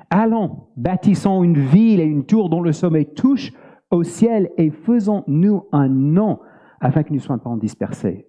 Allons, 0.09 0.67
bâtissons 0.75 1.43
une 1.43 1.59
ville 1.59 1.99
et 1.99 2.05
une 2.05 2.25
tour 2.25 2.49
dont 2.49 2.61
le 2.61 2.71
sommet 2.71 3.05
touche 3.05 3.53
au 3.91 4.03
ciel 4.03 4.51
et 4.57 4.69
faisons-nous 4.69 5.67
un 5.71 5.89
nom 5.89 6.39
afin 6.79 7.03
que 7.03 7.09
nous 7.09 7.15
ne 7.15 7.21
soyons 7.21 7.39
pas 7.39 7.55
dispersés 7.57 8.27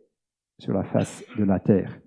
sur 0.58 0.72
la 0.72 0.84
face 0.84 1.24
de 1.38 1.44
la 1.44 1.58
terre 1.60 2.00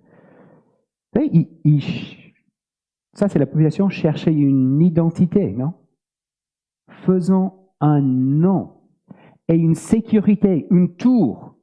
ça, 3.14 3.28
c'est 3.28 3.38
la 3.38 3.46
population 3.46 3.88
chercher 3.88 4.32
une 4.32 4.80
identité, 4.80 5.52
non? 5.52 5.74
Faisons 7.06 7.52
un 7.80 8.00
nom 8.00 8.72
et 9.48 9.54
une 9.54 9.74
sécurité, 9.74 10.66
une 10.70 10.96
tour. 10.96 11.56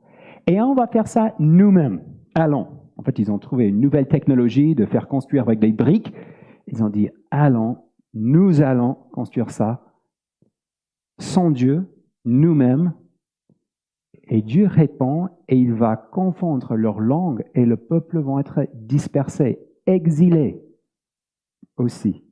Et 0.47 0.61
on 0.61 0.73
va 0.73 0.87
faire 0.87 1.07
ça 1.07 1.35
nous-mêmes. 1.39 2.01
Allons. 2.35 2.67
En 2.97 3.03
fait, 3.03 3.19
ils 3.19 3.31
ont 3.31 3.39
trouvé 3.39 3.67
une 3.67 3.79
nouvelle 3.79 4.07
technologie 4.07 4.75
de 4.75 4.85
faire 4.85 5.07
construire 5.07 5.43
avec 5.43 5.59
des 5.59 5.71
briques. 5.71 6.13
Ils 6.67 6.83
ont 6.83 6.89
dit, 6.89 7.09
allons, 7.31 7.77
nous 8.13 8.61
allons 8.61 8.97
construire 9.11 9.49
ça 9.49 9.81
sans 11.21 11.51
Dieu, 11.51 11.87
nous-mêmes, 12.25 12.93
et 14.23 14.41
Dieu 14.41 14.65
répond 14.65 15.29
et 15.47 15.57
il 15.57 15.73
va 15.73 15.95
confondre 15.95 16.75
leur 16.75 16.99
langue 16.99 17.43
et 17.53 17.65
le 17.65 17.77
peuple 17.77 18.19
vont 18.19 18.39
être 18.39 18.67
dispersés, 18.73 19.59
exilés 19.85 20.63
aussi. 21.77 22.23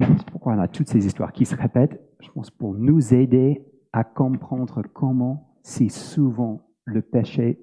C'est 0.00 0.30
pourquoi 0.30 0.54
on 0.54 0.58
a 0.58 0.68
toutes 0.68 0.88
ces 0.88 1.06
histoires 1.06 1.32
qui 1.32 1.44
se 1.44 1.54
répètent, 1.54 2.00
je 2.20 2.30
pense, 2.30 2.50
pour 2.50 2.74
nous 2.74 3.14
aider 3.14 3.64
à 3.92 4.04
comprendre 4.04 4.82
comment 4.82 5.56
si 5.62 5.90
souvent 5.90 6.68
le 6.84 7.02
péché 7.02 7.60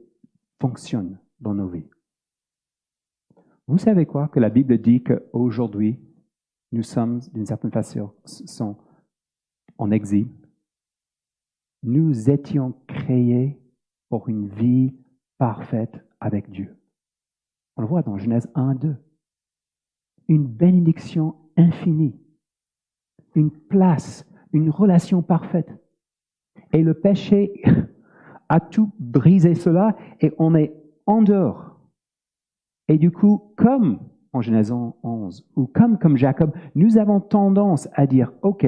fonctionne 0.60 1.20
dans 1.40 1.54
nos 1.54 1.68
vies. 1.68 1.90
Vous 3.68 3.78
savez 3.78 4.06
quoi? 4.06 4.28
Que 4.28 4.40
la 4.40 4.50
Bible 4.50 4.78
dit 4.78 5.04
qu'aujourd'hui, 5.04 6.00
nous 6.72 6.84
sommes 6.84 7.20
d'une 7.34 7.46
certaine 7.46 7.72
façon 7.72 8.78
en 9.78 9.92
exil 9.92 10.28
nous 11.84 12.30
étions 12.30 12.74
créés 12.88 13.60
pour 14.10 14.30
une 14.30 14.48
vie 14.48 14.96
parfaite 15.38 16.04
avec 16.20 16.50
Dieu. 16.50 16.76
On 17.76 17.82
le 17.82 17.88
voit 17.88 18.02
dans 18.02 18.18
Genèse 18.18 18.50
1, 18.56 18.76
2. 18.76 18.96
Une 20.30 20.48
bénédiction 20.48 21.36
infinie, 21.58 22.16
une 23.36 23.52
place, 23.52 24.26
une 24.54 24.70
relation 24.70 25.22
parfaite. 25.22 25.70
Et 26.72 26.82
le 26.82 26.94
péché 26.94 27.62
a 28.50 28.60
tout 28.60 28.92
brisé 29.00 29.54
cela 29.54 29.96
et 30.22 30.34
on 30.38 30.56
est 30.56 30.74
en 31.06 31.22
dehors. 31.22 31.78
Et 32.88 32.98
du 32.98 33.12
coup, 33.12 33.54
comme 33.58 34.00
en 34.32 34.42
Genèse 34.42 34.72
11, 34.72 35.48
ou 35.56 35.68
comme 35.68 36.00
comme 36.00 36.18
Jacob, 36.18 36.56
nous 36.76 36.98
avons 36.98 37.20
tendance 37.20 37.88
à 37.94 38.08
dire, 38.08 38.32
OK, 38.42 38.66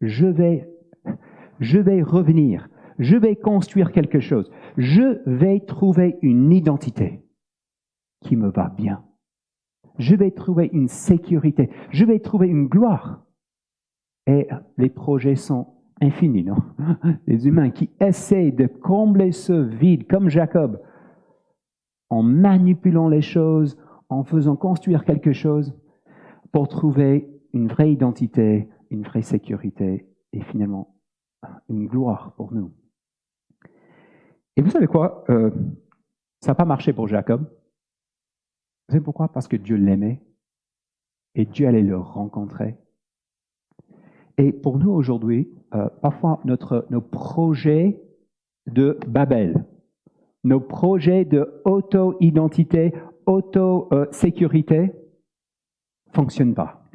je 0.00 0.26
vais 0.26 2.02
revenir, 2.02 2.68
je 2.98 3.16
vais 3.16 3.36
construire 3.36 3.92
quelque 3.92 4.20
chose, 4.20 4.50
je 4.76 5.20
vais 5.26 5.60
trouver 5.60 6.18
une 6.22 6.52
identité 6.52 7.22
qui 8.22 8.36
me 8.36 8.48
va 8.48 8.68
bien. 8.76 9.04
Je 9.98 10.14
vais 10.14 10.30
trouver 10.30 10.68
une 10.72 10.88
sécurité, 10.88 11.70
je 11.90 12.04
vais 12.04 12.18
trouver 12.18 12.48
une 12.48 12.66
gloire. 12.66 13.22
Et 14.26 14.48
les 14.76 14.90
projets 14.90 15.36
sont 15.36 15.68
infinis, 16.00 16.44
non? 16.44 16.56
Les 17.26 17.46
humains 17.46 17.70
qui 17.70 17.90
essaient 18.00 18.50
de 18.50 18.66
combler 18.66 19.32
ce 19.32 19.52
vide, 19.52 20.06
comme 20.06 20.28
Jacob, 20.28 20.82
en 22.10 22.22
manipulant 22.22 23.08
les 23.08 23.22
choses, 23.22 23.78
en 24.08 24.24
faisant 24.24 24.56
construire 24.56 25.04
quelque 25.04 25.32
chose, 25.32 25.74
pour 26.52 26.68
trouver 26.68 27.28
une 27.52 27.68
vraie 27.68 27.92
identité, 27.92 28.68
une 28.90 29.02
vraie 29.02 29.22
sécurité, 29.22 30.06
et 30.32 30.42
finalement 30.42 30.96
une 31.68 31.86
gloire 31.86 32.34
pour 32.36 32.52
nous. 32.52 32.72
Et 34.56 34.62
vous 34.62 34.70
savez 34.70 34.86
quoi 34.86 35.24
euh, 35.28 35.50
Ça 36.40 36.52
n'a 36.52 36.54
pas 36.54 36.64
marché 36.64 36.92
pour 36.92 37.08
Jacob. 37.08 37.42
Vous 37.42 38.92
savez 38.92 39.04
pourquoi? 39.04 39.28
Parce 39.28 39.48
que 39.48 39.56
Dieu 39.56 39.76
l'aimait 39.76 40.22
et 41.34 41.44
Dieu 41.44 41.66
allait 41.66 41.82
le 41.82 41.98
rencontrer. 41.98 42.76
Et 44.38 44.52
pour 44.52 44.78
nous 44.78 44.90
aujourd'hui, 44.90 45.50
euh, 45.74 45.88
parfois 46.02 46.40
notre, 46.44 46.86
nos 46.90 47.00
projets 47.00 48.00
de 48.66 48.98
Babel, 49.06 49.64
nos 50.44 50.60
projets 50.60 51.24
de 51.24 51.60
auto-identité, 51.64 52.92
auto-sécurité 53.26 54.80
ne 54.80 56.12
fonctionnent 56.12 56.54
pas. 56.54 56.85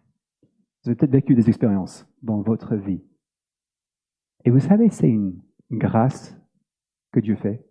Vous 0.83 0.89
avez 0.89 0.95
peut-être 0.95 1.11
vécu 1.11 1.35
des 1.35 1.47
expériences 1.47 2.07
dans 2.23 2.41
votre 2.41 2.75
vie. 2.75 3.03
Et 4.45 4.49
vous 4.49 4.59
savez, 4.59 4.89
c'est 4.89 5.09
une 5.09 5.39
grâce 5.71 6.35
que 7.11 7.19
Dieu 7.19 7.35
fait. 7.35 7.63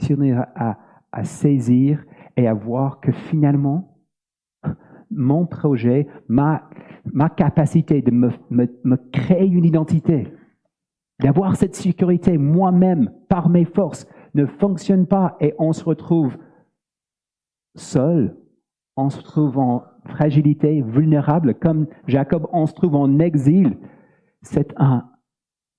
Si 0.00 0.14
on 0.14 0.22
est 0.22 0.32
à, 0.32 0.78
saisir 1.24 2.04
et 2.36 2.46
à 2.46 2.54
voir 2.54 3.00
que 3.00 3.12
finalement, 3.12 3.98
mon 5.10 5.46
projet, 5.46 6.06
ma, 6.28 6.68
capacité 7.36 8.00
de 8.02 8.10
me, 8.10 8.96
créer 9.10 9.46
une 9.46 9.64
identité, 9.64 10.32
d'avoir 11.20 11.56
cette 11.56 11.74
sécurité 11.74 12.38
moi-même 12.38 13.10
par 13.28 13.48
mes 13.48 13.64
forces 13.64 14.06
ne 14.34 14.46
fonctionne 14.46 15.06
pas 15.06 15.36
et 15.40 15.54
on 15.58 15.72
se 15.72 15.84
retrouve 15.84 16.38
seul, 17.74 18.36
on 18.96 19.10
se 19.10 19.22
trouve 19.22 19.58
en 19.58 19.84
fragilité, 20.06 20.82
vulnérable, 20.82 21.54
comme 21.54 21.86
Jacob, 22.06 22.48
on 22.52 22.66
se 22.66 22.74
trouve 22.74 22.94
en 22.94 23.18
exil. 23.18 23.78
C'est 24.42 24.72
un, 24.76 25.10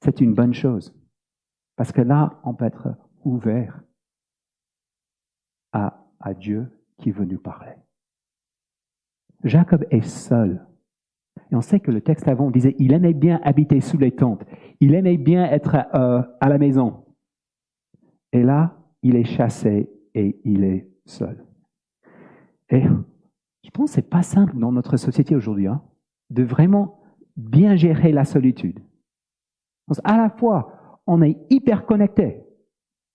c'est 0.03 0.21
une 0.21 0.33
bonne 0.33 0.53
chose. 0.53 0.93
Parce 1.75 1.91
que 1.91 2.01
là, 2.01 2.39
on 2.43 2.53
peut 2.53 2.65
être 2.65 2.95
ouvert 3.23 3.81
à, 5.71 6.05
à 6.19 6.33
Dieu 6.33 6.69
qui 6.97 7.11
veut 7.11 7.25
nous 7.25 7.39
parler. 7.39 7.73
Jacob 9.43 9.85
est 9.89 10.05
seul. 10.05 10.65
Et 11.51 11.55
on 11.55 11.61
sait 11.61 11.79
que 11.79 11.91
le 11.91 12.01
texte 12.01 12.27
avant 12.27 12.51
disait, 12.51 12.75
il 12.79 12.93
aimait 12.93 13.13
bien 13.13 13.39
habiter 13.43 13.81
sous 13.81 13.97
les 13.97 14.11
tentes. 14.11 14.45
Il 14.79 14.93
aimait 14.93 15.17
bien 15.17 15.45
être 15.45 15.75
euh, 15.95 16.21
à 16.39 16.49
la 16.49 16.57
maison. 16.57 17.05
Et 18.31 18.43
là, 18.43 18.77
il 19.01 19.15
est 19.15 19.25
chassé 19.25 19.89
et 20.13 20.39
il 20.43 20.63
est 20.63 20.89
seul. 21.05 21.43
Et 22.69 22.83
je 23.63 23.69
pense 23.69 23.91
que 23.91 23.95
ce 23.95 24.01
n'est 24.01 24.07
pas 24.07 24.23
simple 24.23 24.57
dans 24.57 24.71
notre 24.71 24.97
société 24.97 25.35
aujourd'hui 25.35 25.67
hein, 25.67 25.81
de 26.29 26.43
vraiment 26.43 26.99
bien 27.37 27.75
gérer 27.75 28.11
la 28.11 28.25
solitude. 28.25 28.79
À 30.03 30.17
la 30.17 30.29
fois, 30.29 30.99
on 31.07 31.21
est 31.21 31.37
hyper 31.49 31.85
connecté. 31.85 32.43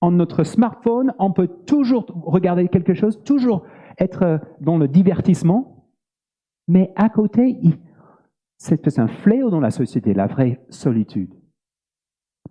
En 0.00 0.10
notre 0.10 0.44
smartphone, 0.44 1.14
on 1.18 1.32
peut 1.32 1.48
toujours 1.66 2.06
regarder 2.24 2.68
quelque 2.68 2.94
chose, 2.94 3.22
toujours 3.24 3.64
être 3.98 4.40
dans 4.60 4.76
le 4.76 4.88
divertissement, 4.88 5.90
mais 6.68 6.92
à 6.96 7.08
côté, 7.08 7.58
c'est 8.58 8.98
un 8.98 9.08
fléau 9.08 9.50
dans 9.50 9.60
la 9.60 9.70
société, 9.70 10.12
la 10.12 10.26
vraie 10.26 10.60
solitude. 10.68 11.32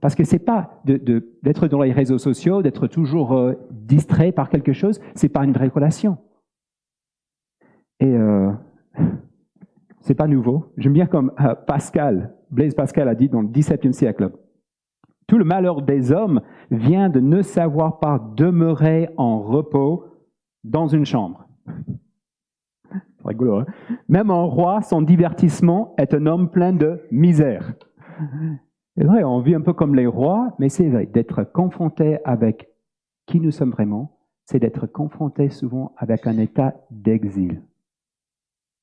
Parce 0.02 0.16
que 0.16 0.24
c'est 0.24 0.40
pas 0.40 0.82
d'être 0.84 1.68
dans 1.68 1.82
les 1.82 1.92
réseaux 1.92 2.18
sociaux, 2.18 2.62
d'être 2.62 2.88
toujours 2.88 3.34
euh, 3.34 3.54
distrait 3.72 4.32
par 4.32 4.50
quelque 4.50 4.74
chose, 4.74 5.00
c'est 5.16 5.30
pas 5.30 5.46
une 5.46 5.54
vraie 5.54 5.68
relation. 5.68 6.18
Et 8.00 8.14
euh, 8.14 8.52
c'est 10.02 10.16
pas 10.16 10.28
nouveau. 10.28 10.72
J'aime 10.78 10.94
bien 10.94 11.06
comme 11.06 11.32
euh, 11.40 11.56
Pascal, 11.56 12.36
Blaise 12.52 12.76
Pascal 12.76 13.08
a 13.08 13.16
dit 13.16 13.30
dans 13.30 13.42
le 13.42 13.48
XVIIe 13.48 13.94
siècle. 13.94 14.32
Tout 15.28 15.38
le 15.38 15.46
malheur 15.46 15.82
des 15.82 16.12
hommes 16.12 16.42
vient 16.70 17.10
de 17.10 17.20
ne 17.20 17.42
savoir 17.42 18.00
pas 18.00 18.20
demeurer 18.36 19.10
en 19.18 19.42
repos 19.42 20.06
dans 20.64 20.88
une 20.88 21.06
chambre. 21.06 21.48
Rigolo, 23.24 23.60
hein 23.60 23.66
Même 24.08 24.30
un 24.30 24.44
roi, 24.44 24.82
son 24.82 25.02
divertissement 25.02 25.96
est 25.98 26.14
un 26.14 26.28
homme 26.28 26.50
plein 26.50 26.74
de 26.74 27.02
misère. 27.12 27.74
C'est 28.96 29.04
vrai, 29.04 29.24
on 29.24 29.42
vit 29.42 29.56
un 29.56 29.62
peu 29.62 29.74
comme 29.74 29.96
les 29.96 30.06
rois, 30.06 30.56
mais 30.60 30.70
c'est 30.70 30.88
vrai, 30.88 31.08
d'être 31.08 31.44
confronté 31.44 32.20
avec 32.24 32.70
qui 33.26 33.40
nous 33.40 33.52
sommes 33.52 33.72
vraiment, 33.72 34.20
c'est 34.46 34.60
d'être 34.60 34.86
confronté 34.86 35.50
souvent 35.50 35.94
avec 35.98 36.28
un 36.28 36.38
état 36.38 36.76
d'exil. 36.92 37.62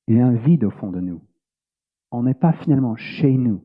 Il 0.09 0.17
y 0.17 0.21
a 0.21 0.27
un 0.27 0.35
vide 0.35 0.65
au 0.65 0.71
fond 0.71 0.91
de 0.91 1.01
nous. 1.01 1.21
On 2.11 2.23
n'est 2.25 2.35
pas 2.35 2.53
finalement 2.53 2.97
chez 2.97 3.33
nous. 3.33 3.65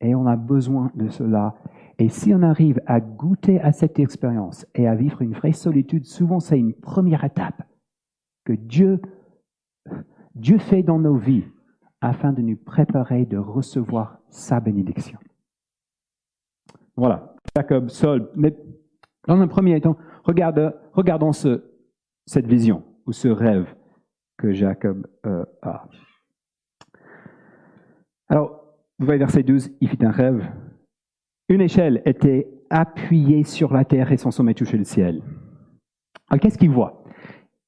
Et 0.00 0.14
on 0.14 0.26
a 0.26 0.36
besoin 0.36 0.90
de 0.94 1.08
cela. 1.08 1.56
Et 1.98 2.08
si 2.08 2.34
on 2.34 2.42
arrive 2.42 2.80
à 2.86 3.00
goûter 3.00 3.60
à 3.60 3.72
cette 3.72 3.98
expérience 3.98 4.66
et 4.74 4.86
à 4.86 4.94
vivre 4.94 5.22
une 5.22 5.32
vraie 5.32 5.52
solitude, 5.52 6.04
souvent 6.04 6.40
c'est 6.40 6.58
une 6.58 6.74
première 6.74 7.24
étape 7.24 7.62
que 8.44 8.52
Dieu, 8.52 9.00
Dieu 10.34 10.58
fait 10.58 10.82
dans 10.82 10.98
nos 10.98 11.16
vies 11.16 11.44
afin 12.00 12.32
de 12.32 12.42
nous 12.42 12.56
préparer 12.56 13.24
de 13.24 13.38
recevoir 13.38 14.18
sa 14.28 14.60
bénédiction. 14.60 15.18
Voilà, 16.96 17.34
Jacob, 17.56 17.88
Saul. 17.88 18.30
Mais 18.34 18.54
dans 19.26 19.40
un 19.40 19.48
premier 19.48 19.80
temps, 19.80 19.96
regarde, 20.24 20.78
regardons 20.92 21.32
ce, 21.32 21.64
cette 22.26 22.46
vision 22.46 22.84
ou 23.06 23.12
ce 23.12 23.28
rêve 23.28 23.74
que 24.36 24.52
Jacob 24.52 25.06
euh, 25.26 25.44
a. 25.62 25.88
Alors, 28.28 28.64
vous 28.98 29.06
voyez 29.06 29.18
verset 29.18 29.42
12, 29.42 29.70
il 29.80 29.88
fit 29.88 30.04
un 30.04 30.10
rêve. 30.10 30.44
Une 31.48 31.60
échelle 31.60 32.02
était 32.04 32.48
appuyée 32.70 33.44
sur 33.44 33.72
la 33.72 33.84
terre 33.84 34.12
et 34.12 34.16
son 34.16 34.30
sommet 34.30 34.54
touchait 34.54 34.78
le 34.78 34.84
ciel. 34.84 35.22
Alors, 36.28 36.40
qu'est-ce 36.40 36.58
qu'il 36.58 36.70
voit? 36.70 37.04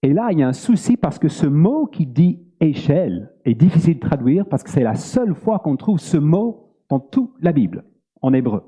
Et 0.03 0.13
là, 0.13 0.29
il 0.31 0.39
y 0.39 0.43
a 0.43 0.49
un 0.49 0.53
souci 0.53 0.97
parce 0.97 1.19
que 1.19 1.29
ce 1.29 1.47
mot 1.47 1.87
qui 1.87 2.07
dit 2.07 2.41
échelle 2.61 3.33
est 3.45 3.55
difficile 3.55 3.97
de 3.97 4.01
traduire 4.01 4.47
parce 4.47 4.63
que 4.63 4.71
c'est 4.71 4.83
la 4.83 4.95
seule 4.95 5.35
fois 5.35 5.59
qu'on 5.59 5.77
trouve 5.77 5.99
ce 5.99 6.17
mot 6.17 6.75
dans 6.89 7.01
toute 7.01 7.33
la 7.41 7.53
Bible, 7.53 7.85
en 8.23 8.33
hébreu. 8.33 8.63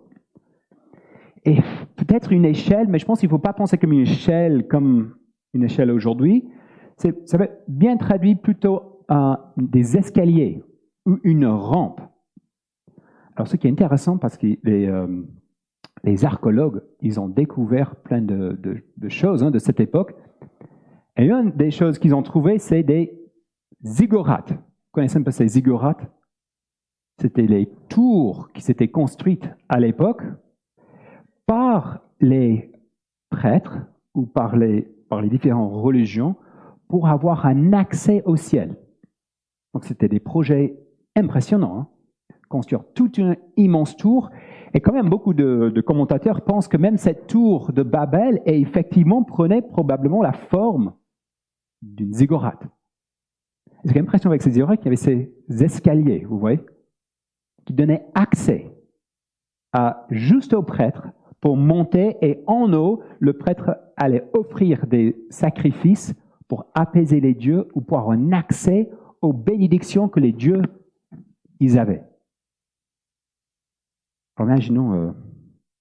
Et 1.44 1.56
peut-être 1.96 2.32
une 2.32 2.44
échelle, 2.44 2.88
mais 2.88 2.98
je 2.98 3.06
pense 3.06 3.20
qu'il 3.20 3.28
ne 3.28 3.30
faut 3.30 3.38
pas 3.38 3.52
penser 3.52 3.78
comme 3.78 3.92
une 3.92 4.00
échelle 4.00 4.66
comme 4.68 5.14
une 5.54 5.64
échelle 5.64 5.90
aujourd'hui, 5.90 6.44
ça 6.98 7.38
va 7.38 7.44
être 7.44 7.64
bien 7.68 7.96
traduit 7.96 8.34
plutôt 8.34 9.04
à 9.08 9.52
des 9.56 9.96
escaliers 9.96 10.62
ou 11.06 11.18
une 11.22 11.46
rampe. 11.46 12.00
Alors, 13.36 13.46
ce 13.46 13.56
qui 13.56 13.68
est 13.68 13.70
intéressant, 13.70 14.18
parce 14.18 14.36
que 14.36 14.46
les, 14.64 14.88
euh, 14.88 15.24
archéologues, 16.22 16.82
ils 17.00 17.20
ont 17.20 17.28
découvert 17.28 17.94
plein 17.96 18.20
de, 18.20 18.58
choses 19.08 19.42
hein, 19.42 19.50
de 19.50 19.58
cette 19.58 19.80
époque. 19.80 20.14
Et 21.16 21.26
une 21.26 21.52
des 21.52 21.70
choses 21.70 21.98
qu'ils 21.98 22.14
ont 22.14 22.22
trouvées, 22.22 22.58
c'est 22.58 22.82
des 22.82 23.16
ziggourats. 23.84 24.44
Vous 24.48 24.56
connaissez 24.92 25.18
un 25.18 25.22
peu 25.22 25.30
ces 25.30 25.48
ziggourats 25.48 25.98
C'était 27.20 27.46
les 27.46 27.68
tours 27.88 28.50
qui 28.52 28.60
s'étaient 28.60 28.90
construites 28.90 29.48
à 29.68 29.78
l'époque 29.78 30.22
par 31.46 32.00
les 32.20 32.72
prêtres 33.30 33.78
ou 34.14 34.26
par 34.26 34.56
les 34.56 34.88
différentes 35.30 35.72
religions 35.72 36.36
pour 36.88 37.08
avoir 37.08 37.46
un 37.46 37.72
accès 37.72 38.22
au 38.24 38.36
ciel. 38.36 38.76
Donc 39.74 39.84
c'était 39.84 40.08
des 40.08 40.20
projets 40.20 40.78
impressionnants. 41.14 41.78
Hein. 41.78 41.88
Construire 42.48 42.84
toute 42.94 43.18
une 43.18 43.36
immense 43.56 43.96
tour. 43.96 44.30
Et 44.72 44.80
quand 44.80 44.92
même, 44.92 45.10
beaucoup 45.10 45.34
de, 45.34 45.80
commentateurs 45.82 46.42
pensent 46.42 46.68
que 46.68 46.78
même 46.78 46.96
cette 46.96 47.26
tour 47.26 47.72
de 47.72 47.82
Babel 47.82 48.40
est 48.46 48.60
effectivement 48.60 49.22
prenait 49.22 49.62
probablement 49.62 50.22
la 50.22 50.32
forme 50.32 50.94
d'une 51.82 52.14
ziggourate. 52.14 52.66
J'ai 53.84 53.94
l'impression 53.94 54.30
avec 54.30 54.42
ces 54.42 54.50
ziggurats 54.50 54.76
qu'il 54.76 54.86
y 54.86 54.88
avait 54.88 54.96
ces 54.96 55.32
escaliers, 55.62 56.24
vous 56.24 56.38
voyez, 56.38 56.60
qui 57.66 57.74
donnaient 57.74 58.06
accès 58.14 58.74
à, 59.72 60.06
juste 60.10 60.54
au 60.54 60.62
prêtre 60.62 61.08
pour 61.40 61.56
monter 61.56 62.16
et 62.22 62.42
en 62.46 62.72
haut, 62.72 63.02
le 63.20 63.34
prêtre 63.34 63.78
allait 63.96 64.28
offrir 64.32 64.86
des 64.86 65.16
sacrifices 65.30 66.14
pour 66.48 66.66
apaiser 66.74 67.20
les 67.20 67.34
dieux 67.34 67.68
ou 67.74 67.80
pour 67.82 67.98
avoir 67.98 68.16
un 68.16 68.32
accès 68.32 68.90
aux 69.20 69.32
bénédictions 69.32 70.08
que 70.08 70.20
les 70.20 70.32
dieux 70.32 70.62
ils 71.60 71.78
avaient. 71.78 72.04
imaginons, 74.40 74.94
euh, 74.94 75.10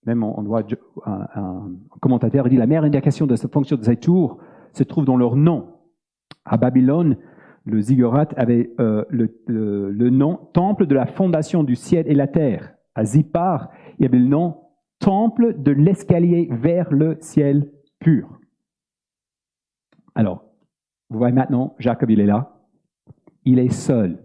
même 0.06 0.24
on, 0.24 0.42
voit 0.44 0.64
un, 1.06 1.72
commentateur 2.02 2.50
dit 2.50 2.58
la 2.58 2.68
meilleure 2.68 2.84
indication 2.84 3.28
de 3.28 3.36
cette 3.36 3.52
fonction 3.52 3.78
de 3.78 3.84
ces 3.84 3.98
tours 3.98 4.40
se 4.74 4.84
trouve 4.84 5.06
dans 5.06 5.18
leur 5.18 5.36
nom. 5.36 5.74
À 6.46 6.58
Babylone, 6.58 7.18
le 7.66 7.82
ziggurat 7.82 8.28
avait 8.36 8.74
euh, 8.80 9.06
le, 9.10 9.30
le, 9.48 10.10
nom 10.10 10.38
temple 10.54 10.86
de 10.86 10.96
la 10.96 11.06
fondation 11.06 11.64
du 11.64 11.76
ciel 11.76 12.06
et 12.08 12.16
la 12.16 12.28
terre. 12.28 12.74
À 12.96 13.04
Zippar, 13.04 13.70
il 14.00 14.04
y 14.04 14.06
avait 14.06 14.20
le 14.20 14.28
nom 14.28 14.58
temple 15.00 15.62
de 15.62 15.72
l'escalier 15.72 16.48
vers 16.52 16.92
le 16.92 17.18
ciel 17.20 17.72
pur. 18.00 18.40
Alors, 20.16 20.47
vous 21.10 21.18
voyez 21.18 21.34
maintenant, 21.34 21.76
Jacob, 21.80 22.10
il 22.10 22.20
est 22.20 22.26
là. 22.26 22.54
Il 23.46 23.60
est 23.60 23.70
seul. 23.70 24.20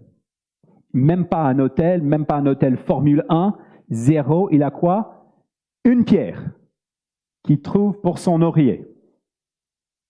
Même 0.93 1.27
pas 1.27 1.43
un 1.43 1.59
hôtel, 1.59 2.01
même 2.01 2.25
pas 2.25 2.37
un 2.37 2.45
hôtel 2.45 2.77
Formule 2.77 3.25
1, 3.29 3.55
zéro. 3.89 4.49
Il 4.51 4.63
a 4.63 4.71
quoi? 4.71 5.33
Une 5.85 6.05
pierre. 6.05 6.51
qu'il 7.43 7.61
trouve 7.61 7.99
pour 7.99 8.19
son 8.19 8.41
oreiller. 8.41 8.87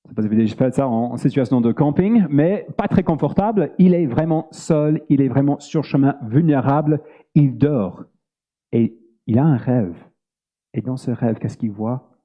Je 0.06 0.10
sais 0.10 0.16
pas 0.16 0.22
si 0.22 0.28
vous 0.28 0.56
fait 0.56 0.74
ça 0.74 0.88
en 0.88 1.18
situation 1.18 1.62
de 1.62 1.72
camping, 1.72 2.26
mais 2.30 2.68
pas 2.78 2.88
très 2.88 3.04
confortable. 3.04 3.74
Il 3.80 3.94
est 3.94 4.06
vraiment 4.06 4.48
seul, 4.52 5.02
il 5.10 5.22
est 5.22 5.30
vraiment 5.30 5.60
sur 5.60 5.84
chemin 5.84 6.18
vulnérable, 6.24 7.02
il 7.36 7.58
dort. 7.58 8.04
Et 8.72 9.00
il 9.28 9.40
a 9.40 9.46
un 9.46 9.58
rêve. 9.58 9.96
Et 10.74 10.82
dans 10.82 10.98
ce 10.98 11.12
rêve, 11.12 11.40
qu'est-ce 11.40 11.58
qu'il 11.58 11.72
voit? 11.72 12.20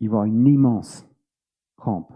Il 0.00 0.10
voit 0.10 0.26
une 0.26 0.46
immense 0.46 1.08
rampe, 1.76 2.12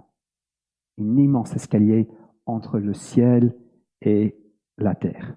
une 0.98 1.18
immense 1.18 1.54
escalier 1.54 2.08
entre 2.46 2.78
le 2.78 2.94
ciel 2.94 3.56
et 4.00 4.36
la 4.78 4.94
terre. 4.94 5.36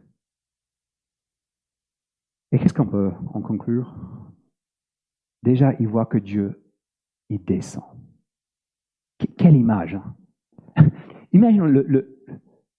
Et 2.52 2.60
qu'est-ce 2.60 2.74
qu'on 2.74 2.88
peut 2.88 3.12
en 3.34 3.42
conclure? 3.42 3.96
Déjà, 5.44 5.74
il 5.80 5.88
voit 5.88 6.06
que 6.06 6.18
Dieu, 6.18 6.64
il 7.30 7.44
descend. 7.44 7.84
Quelle 9.38 9.56
image 9.56 9.96
hein? 10.76 10.90
Imaginons 11.34 11.84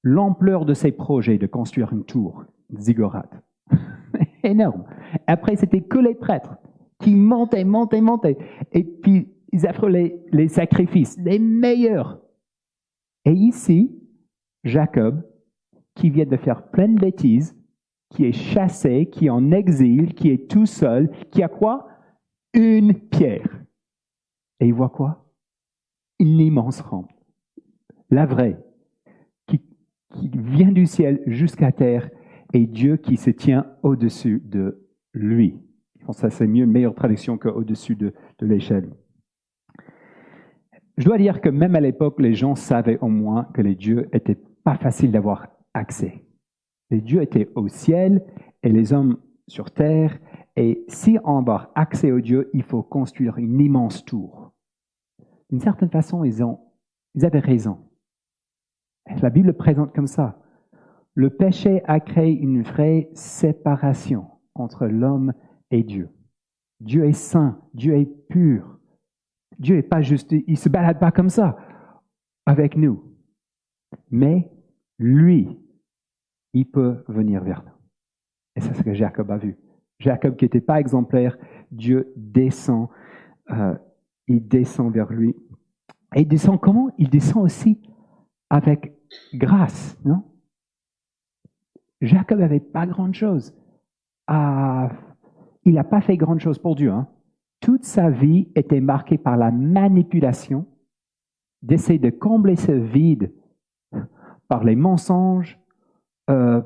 l'ampleur 0.03 0.65
de 0.65 0.75
ses 0.75 0.93
projets 0.93 1.39
de 1.39 1.47
construire 1.47 1.93
une 1.93 2.05
tour, 2.05 2.45
ziggurat. 2.79 3.29
Énorme. 4.43 4.85
Après, 5.27 5.57
c'était 5.57 5.83
que 5.83 5.99
les 5.99 6.15
prêtres 6.15 6.57
qui 7.01 7.15
montaient, 7.15 7.65
montaient, 7.65 8.01
montaient. 8.01 8.39
Et 8.73 8.85
puis, 8.85 9.33
ils 9.53 9.67
offrent 9.67 9.89
les, 9.89 10.19
les 10.33 10.49
sacrifices, 10.49 11.19
les 11.19 11.39
meilleurs. 11.39 12.21
Et 13.27 13.33
ici, 13.33 13.91
Jacob, 14.63 15.29
qui 15.97 16.11
vient 16.11 16.27
de 16.27 16.37
faire 16.37 16.71
plein 16.71 16.89
de 16.89 16.99
bêtises, 16.99 17.57
qui 18.11 18.25
est 18.25 18.33
chassé, 18.33 19.11
qui 19.11 19.27
est 19.27 19.31
en 19.31 19.51
exil, 19.51 20.15
qui 20.15 20.31
est 20.31 20.49
tout 20.49 20.67
seul, 20.67 21.11
qui 21.33 21.43
a 21.43 21.49
quoi? 21.49 21.89
Une 22.55 22.95
pierre. 22.95 23.65
Et 24.61 24.69
il 24.69 24.75
voit 24.75 24.91
quoi? 24.91 25.29
Une 26.21 26.39
immense 26.39 26.81
rampe. 26.81 27.11
La 28.11 28.27
vraie, 28.27 28.65
qui, 29.49 29.61
vient 30.33 30.71
du 30.71 30.87
ciel 30.87 31.21
jusqu'à 31.27 31.73
terre, 31.73 32.09
et 32.55 32.67
Dieu 32.67 32.97
qui 32.97 33.17
se 33.17 33.31
tient 33.31 33.67
au-dessus 33.83 34.41
de 34.45 34.89
lui. 35.13 35.61
Je 35.99 36.05
pense 36.07 36.17
que 36.17 36.23
ça 36.23 36.31
c'est 36.31 36.47
mieux, 36.47 36.65
une 36.65 36.71
meilleure 36.71 36.95
traduction 36.95 37.37
qu'au-dessus 37.37 37.97
de, 37.97 38.15
de 38.39 38.47
l'échelle. 38.47 38.95
Je 40.97 41.05
dois 41.05 41.19
dire 41.19 41.41
que 41.41 41.49
même 41.49 41.77
à 41.77 41.81
l'époque, 41.81 42.21
les 42.21 42.35
gens 42.35 42.55
savaient 42.55 42.99
au 43.01 43.09
moins 43.09 43.45
que 43.55 43.61
les 43.61 43.75
dieux 43.75 44.09
n'étaient 44.13 44.41
pas 44.65 44.77
faciles 44.77 45.13
d'avoir 45.13 45.49
accès. 45.75 46.25
Les 46.91 47.01
dieux 47.01 47.23
étaient 47.23 47.51
au 47.55 47.69
ciel 47.69 48.25
et 48.63 48.71
les 48.71 48.93
hommes 48.93 49.19
sur 49.47 49.71
terre. 49.71 50.19
Et 50.57 50.85
si 50.89 51.19
on 51.25 51.43
veut 51.43 51.67
accès 51.75 52.13
aux 52.13 52.21
dieux, 52.21 52.51
il 52.55 52.63
faut 52.63 52.83
construire 52.83 53.37
une 53.39 53.61
immense 53.61 54.05
tour. 54.05 54.53
D'une 55.51 55.61
certaine 55.61 55.91
façon, 55.91 56.25
ils, 56.25 56.43
ont, 56.43 56.61
ils 57.15 57.27
avaient 57.27 57.41
raison. 57.41 57.79
La 59.23 59.31
Bible 59.31 59.49
le 59.49 59.53
présente 59.53 59.95
comme 59.95 60.07
ça. 60.07 60.41
Le 61.15 61.31
péché 61.31 61.83
a 61.85 62.01
créé 62.01 62.33
une 62.33 62.63
vraie 62.63 63.11
séparation 63.15 64.27
entre 64.55 64.87
l'homme 64.87 65.33
et 65.71 65.83
Dieu. 65.83 66.11
Dieu 66.81 67.05
est 67.05 67.13
saint, 67.13 67.61
Dieu 67.75 67.97
est 67.97 68.29
pur. 68.29 68.76
Dieu 69.59 69.77
n'est 69.77 69.83
pas 69.83 70.03
juste, 70.03 70.33
il 70.33 70.45
ne 70.47 70.57
se 70.57 70.69
balade 70.69 70.99
pas 70.99 71.13
comme 71.13 71.31
ça 71.31 71.57
avec 72.45 72.77
nous. 72.77 73.03
Mais 74.11 74.51
lui, 74.99 75.59
il 76.53 76.71
peut 76.71 77.05
venir 77.09 77.43
vers 77.43 77.63
nous. 77.63 77.73
Et 78.57 78.61
c'est 78.61 78.75
ce 78.75 78.83
que 78.83 78.95
Jacob 78.95 79.31
a 79.31 79.37
vu. 79.37 79.59
Jacob 79.99 80.37
qui 80.37 80.45
n'était 80.45 80.61
pas 80.61 80.81
exemplaire, 80.81 81.37
Dieu 81.71 82.13
descend, 82.17 82.89
euh, 83.51 83.75
il 84.27 84.47
descend 84.47 84.93
vers 84.93 85.13
lui. 85.13 85.35
Et 86.15 86.23
il 86.23 86.29
descend 86.29 86.61
comment? 86.61 86.91
Il 86.99 87.11
descend 87.11 87.45
aussi 87.45 87.81
avec 88.51 88.95
grâce, 89.35 89.99
non? 90.05 90.23
Jacob 92.01 92.39
n'avait 92.41 92.61
pas 92.61 92.87
grand-chose. 92.87 93.55
Il 94.29 95.75
n'a 95.75 95.85
pas 95.85 96.01
fait 96.01 96.17
grand-chose 96.17 96.59
pour 96.59 96.77
Dieu. 96.77 96.91
Hein. 96.91 97.09
Toute 97.61 97.85
sa 97.85 98.11
vie 98.11 98.49
était 98.55 98.81
marquée 98.81 99.19
par 99.19 99.37
la 99.37 99.51
manipulation, 99.51 100.67
d'essayer 101.63 101.99
de 101.99 102.11
combler 102.11 102.57
ce 102.57 102.73
vide 102.73 103.33
par 104.49 104.65
les 104.65 104.77
mensonges, 104.77 105.59
euh, 106.31 106.63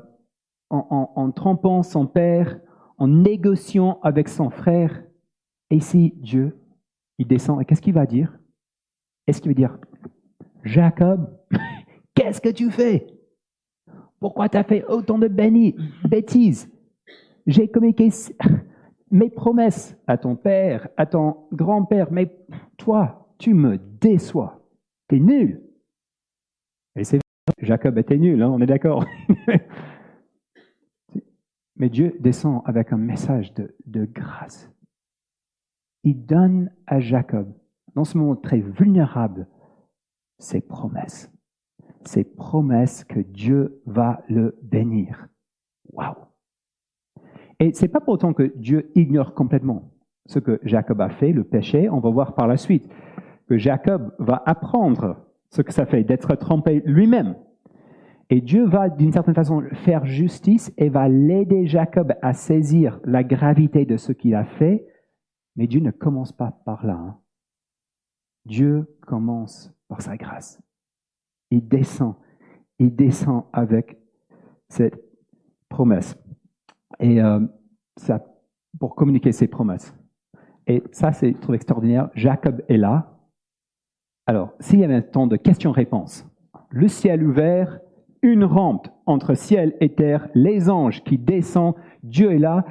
en, 0.69 1.31
trompant 1.31 1.83
son 1.83 2.07
père, 2.07 2.59
en 2.97 3.07
négociant 3.07 3.99
avec 4.03 4.29
son 4.29 4.49
frère. 4.49 5.03
Et 5.69 5.75
ici, 5.77 6.13
Dieu, 6.17 6.57
il 7.17 7.27
descend. 7.27 7.61
Et 7.61 7.65
qu'est-ce 7.65 7.81
qu'il 7.81 7.93
va 7.93 8.05
dire? 8.05 8.37
Est-ce 9.27 9.41
qu'il 9.41 9.51
va 9.51 9.55
dire, 9.55 9.77
Jacob, 10.63 11.37
qu'est-ce 12.15 12.39
que 12.39 12.49
tu 12.49 12.71
fais? 12.71 13.07
Pourquoi 14.19 14.49
tu 14.49 14.57
as 14.57 14.63
fait 14.63 14.85
autant 14.85 15.17
de 15.17 15.27
bêtises? 15.27 16.71
J'ai 17.47 17.67
communiqué 17.67 18.09
mes 19.11 19.29
promesses 19.29 19.97
à 20.07 20.17
ton 20.17 20.35
père, 20.35 20.87
à 20.97 21.05
ton 21.05 21.47
grand-père, 21.51 22.11
mais 22.11 22.35
toi, 22.77 23.29
tu 23.37 23.53
me 23.53 23.77
déçois. 23.77 24.61
Tu 25.09 25.17
es 25.17 25.19
nul. 25.19 25.61
Et 26.95 27.03
c'est 27.03 27.19
Jacob 27.59 27.97
était 27.97 28.17
nul, 28.17 28.41
hein, 28.41 28.49
on 28.49 28.61
est 28.61 28.65
d'accord. 28.65 29.05
Mais 31.75 31.89
Dieu 31.89 32.15
descend 32.19 32.61
avec 32.65 32.93
un 32.93 32.97
message 32.97 33.53
de, 33.55 33.75
de, 33.87 34.05
grâce. 34.05 34.71
Il 36.03 36.25
donne 36.25 36.71
à 36.85 36.99
Jacob, 36.99 37.51
dans 37.95 38.03
ce 38.03 38.17
moment 38.17 38.35
très 38.35 38.59
vulnérable, 38.59 39.47
ses 40.37 40.61
promesses. 40.61 41.31
Ses 42.05 42.23
promesses 42.23 43.03
que 43.03 43.19
Dieu 43.19 43.81
va 43.87 44.23
le 44.29 44.57
bénir. 44.61 45.27
Waouh! 45.91 46.30
Et 47.61 47.71
c'est 47.73 47.87
pas 47.87 48.01
pour 48.01 48.15
autant 48.15 48.33
que 48.33 48.51
Dieu 48.57 48.91
ignore 48.95 49.33
complètement 49.33 49.93
ce 50.25 50.39
que 50.39 50.59
Jacob 50.63 50.99
a 50.99 51.09
fait, 51.09 51.31
le 51.31 51.45
péché. 51.45 51.89
On 51.89 52.01
va 52.01 52.09
voir 52.09 52.35
par 52.35 52.47
la 52.47 52.57
suite 52.57 52.85
que 53.47 53.57
Jacob 53.57 54.13
va 54.19 54.43
apprendre 54.45 55.15
ce 55.49 55.61
que 55.61 55.71
ça 55.71 55.85
fait 55.85 56.03
d'être 56.03 56.35
trompé 56.35 56.81
lui-même 56.85 57.35
et 58.31 58.39
Dieu 58.39 58.65
va, 58.65 58.89
d'une 58.89 59.11
certaine 59.11 59.35
façon, 59.35 59.61
faire 59.83 60.05
justice 60.05 60.73
et 60.77 60.87
va 60.87 61.09
l'aider 61.09 61.67
Jacob 61.67 62.13
à 62.21 62.33
saisir 62.33 63.01
la 63.03 63.25
gravité 63.25 63.85
de 63.85 63.97
ce 63.97 64.13
qu'il 64.13 64.35
a 64.35 64.45
fait. 64.45 64.87
Mais 65.57 65.67
Dieu 65.67 65.81
ne 65.81 65.91
commence 65.91 66.31
pas 66.31 66.57
par 66.65 66.85
là. 66.85 66.93
Hein. 66.93 67.17
Dieu 68.45 68.97
commence 69.01 69.75
par 69.89 70.01
sa 70.01 70.15
grâce. 70.15 70.61
Il 71.49 71.67
descend. 71.67 72.15
Il 72.79 72.95
descend 72.95 73.43
avec 73.51 73.99
cette 74.69 75.03
promesse. 75.67 76.17
Et 76.99 77.21
euh, 77.21 77.39
ça, 77.97 78.23
pour 78.79 78.95
communiquer 78.95 79.31
ses 79.31 79.47
promesses. 79.47 79.95
Et 80.67 80.83
ça, 80.91 81.11
c'est 81.11 81.33
trop 81.39 81.53
extraordinaire. 81.53 82.09
Jacob 82.13 82.61
est 82.67 82.77
là. 82.77 83.17
Alors, 84.27 84.53
s'il 84.59 84.79
y 84.79 84.83
avait 84.83 84.95
un 84.95 85.01
temps 85.01 85.27
de 85.27 85.35
questions-réponses, 85.35 86.25
le 86.69 86.87
ciel 86.87 87.23
ouvert, 87.23 87.79
une 88.21 88.43
rampe 88.43 88.87
entre 89.05 89.33
ciel 89.33 89.75
et 89.79 89.93
terre, 89.93 90.29
les 90.35 90.69
anges 90.69 91.03
qui 91.03 91.17
descendent, 91.17 91.75
Dieu 92.03 92.31
est 92.31 92.39
là, 92.39 92.65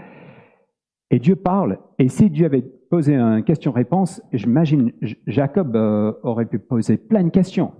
et 1.11 1.19
Dieu 1.19 1.37
parle. 1.37 1.79
Et 1.99 2.09
si 2.09 2.31
Dieu 2.31 2.47
avait 2.47 2.63
posé 2.63 3.17
une 3.17 3.43
question-réponse, 3.43 4.23
j'imagine 4.33 4.93
Jacob 5.27 5.75
euh, 5.77 6.13
aurait 6.23 6.47
pu 6.47 6.59
poser 6.59 6.97
plein 6.97 7.25
de 7.25 7.31
questions. 7.31 7.73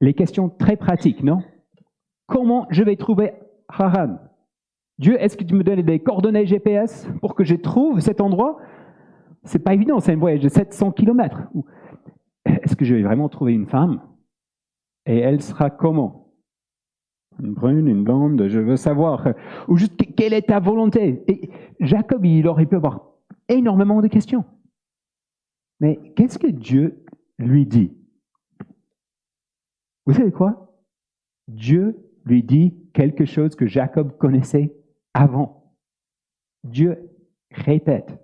Les 0.00 0.14
questions 0.14 0.48
très 0.48 0.76
pratiques, 0.76 1.22
non? 1.22 1.42
Comment 2.26 2.66
je 2.70 2.82
vais 2.82 2.96
trouver 2.96 3.32
Haran? 3.68 4.18
Dieu, 4.98 5.20
est-ce 5.22 5.36
que 5.36 5.44
tu 5.44 5.54
me 5.54 5.62
donnes 5.62 5.82
des 5.82 6.00
coordonnées 6.00 6.46
GPS 6.46 7.08
pour 7.20 7.34
que 7.34 7.44
je 7.44 7.54
trouve 7.54 8.00
cet 8.00 8.20
endroit? 8.20 8.58
C'est 9.44 9.60
pas 9.60 9.74
évident, 9.74 10.00
c'est 10.00 10.12
un 10.12 10.16
voyage 10.16 10.40
de 10.40 10.48
700 10.48 10.92
km. 10.92 11.48
Est-ce 12.44 12.74
que 12.74 12.84
je 12.84 12.94
vais 12.94 13.02
vraiment 13.02 13.28
trouver 13.28 13.52
une 13.52 13.66
femme? 13.66 14.02
Et 15.06 15.18
elle 15.18 15.40
sera 15.40 15.70
comment? 15.70 16.34
Une 17.40 17.54
brune, 17.54 17.86
une 17.86 18.02
blonde, 18.02 18.48
je 18.48 18.58
veux 18.58 18.76
savoir. 18.76 19.28
Ou 19.68 19.76
juste 19.76 19.94
quelle 20.16 20.32
est 20.32 20.48
ta 20.48 20.58
volonté? 20.58 21.22
Et 21.28 21.50
Jacob, 21.78 22.24
il 22.24 22.48
aurait 22.48 22.66
pu 22.66 22.74
avoir 22.74 23.12
énormément 23.48 24.02
de 24.02 24.08
questions. 24.08 24.44
Mais 25.80 26.12
qu'est-ce 26.16 26.40
que 26.40 26.48
Dieu 26.48 27.04
lui 27.38 27.64
dit? 27.64 27.96
Vous 30.04 30.14
savez 30.14 30.32
quoi? 30.32 30.74
Dieu 31.46 31.96
lui 32.24 32.42
dit 32.42 32.74
quelque 32.92 33.24
chose 33.24 33.54
que 33.54 33.66
Jacob 33.66 34.16
connaissait 34.18 34.74
avant. 35.20 35.74
Dieu 36.64 37.10
répète 37.50 38.18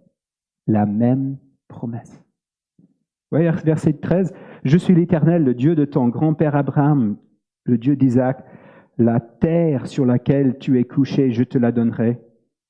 la 0.66 0.86
même 0.86 1.38
promesse. 1.68 2.22
Verset 3.30 3.94
13, 3.94 4.32
Je 4.64 4.78
suis 4.78 4.94
l'Éternel, 4.94 5.42
le 5.42 5.54
Dieu 5.54 5.74
de 5.74 5.84
ton 5.84 6.08
grand-père 6.08 6.54
Abraham, 6.54 7.16
le 7.64 7.78
Dieu 7.78 7.96
d'Isaac 7.96 8.44
la 8.98 9.20
terre 9.20 9.86
sur 9.86 10.06
laquelle 10.06 10.58
tu 10.58 10.78
es 10.78 10.84
couché, 10.84 11.32
je 11.32 11.42
te 11.42 11.58
la 11.58 11.72
donnerai 11.72 12.20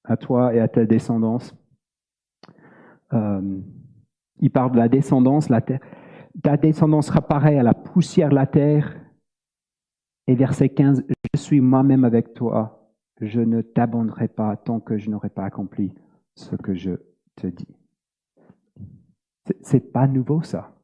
à 0.04 0.16
toi 0.16 0.54
et 0.54 0.60
à 0.60 0.68
ta 0.68 0.84
descendance. 0.84 1.54
Euh, 3.12 3.60
Il 4.40 4.50
parle 4.50 4.72
de 4.72 4.78
la 4.78 4.88
descendance, 4.88 5.48
la 5.48 5.60
terre. 5.60 5.80
Ta 6.42 6.56
descendance 6.56 7.06
sera 7.06 7.22
pareille 7.22 7.58
à 7.58 7.62
la 7.62 7.74
poussière 7.74 8.30
de 8.30 8.34
la 8.34 8.46
terre. 8.46 8.96
Et 10.26 10.34
verset 10.34 10.70
15, 10.70 11.04
je 11.34 11.38
suis 11.38 11.60
moi-même 11.60 12.04
avec 12.04 12.34
toi. 12.34 12.83
Je 13.24 13.40
ne 13.40 13.62
t'abandonnerai 13.62 14.28
pas 14.28 14.56
tant 14.56 14.80
que 14.80 14.98
je 14.98 15.10
n'aurai 15.10 15.30
pas 15.30 15.44
accompli 15.44 15.94
ce 16.34 16.56
que 16.56 16.74
je 16.74 16.92
te 17.36 17.46
dis. 17.46 17.74
C'est 19.62 19.92
pas 19.92 20.06
nouveau 20.06 20.42
ça. 20.42 20.74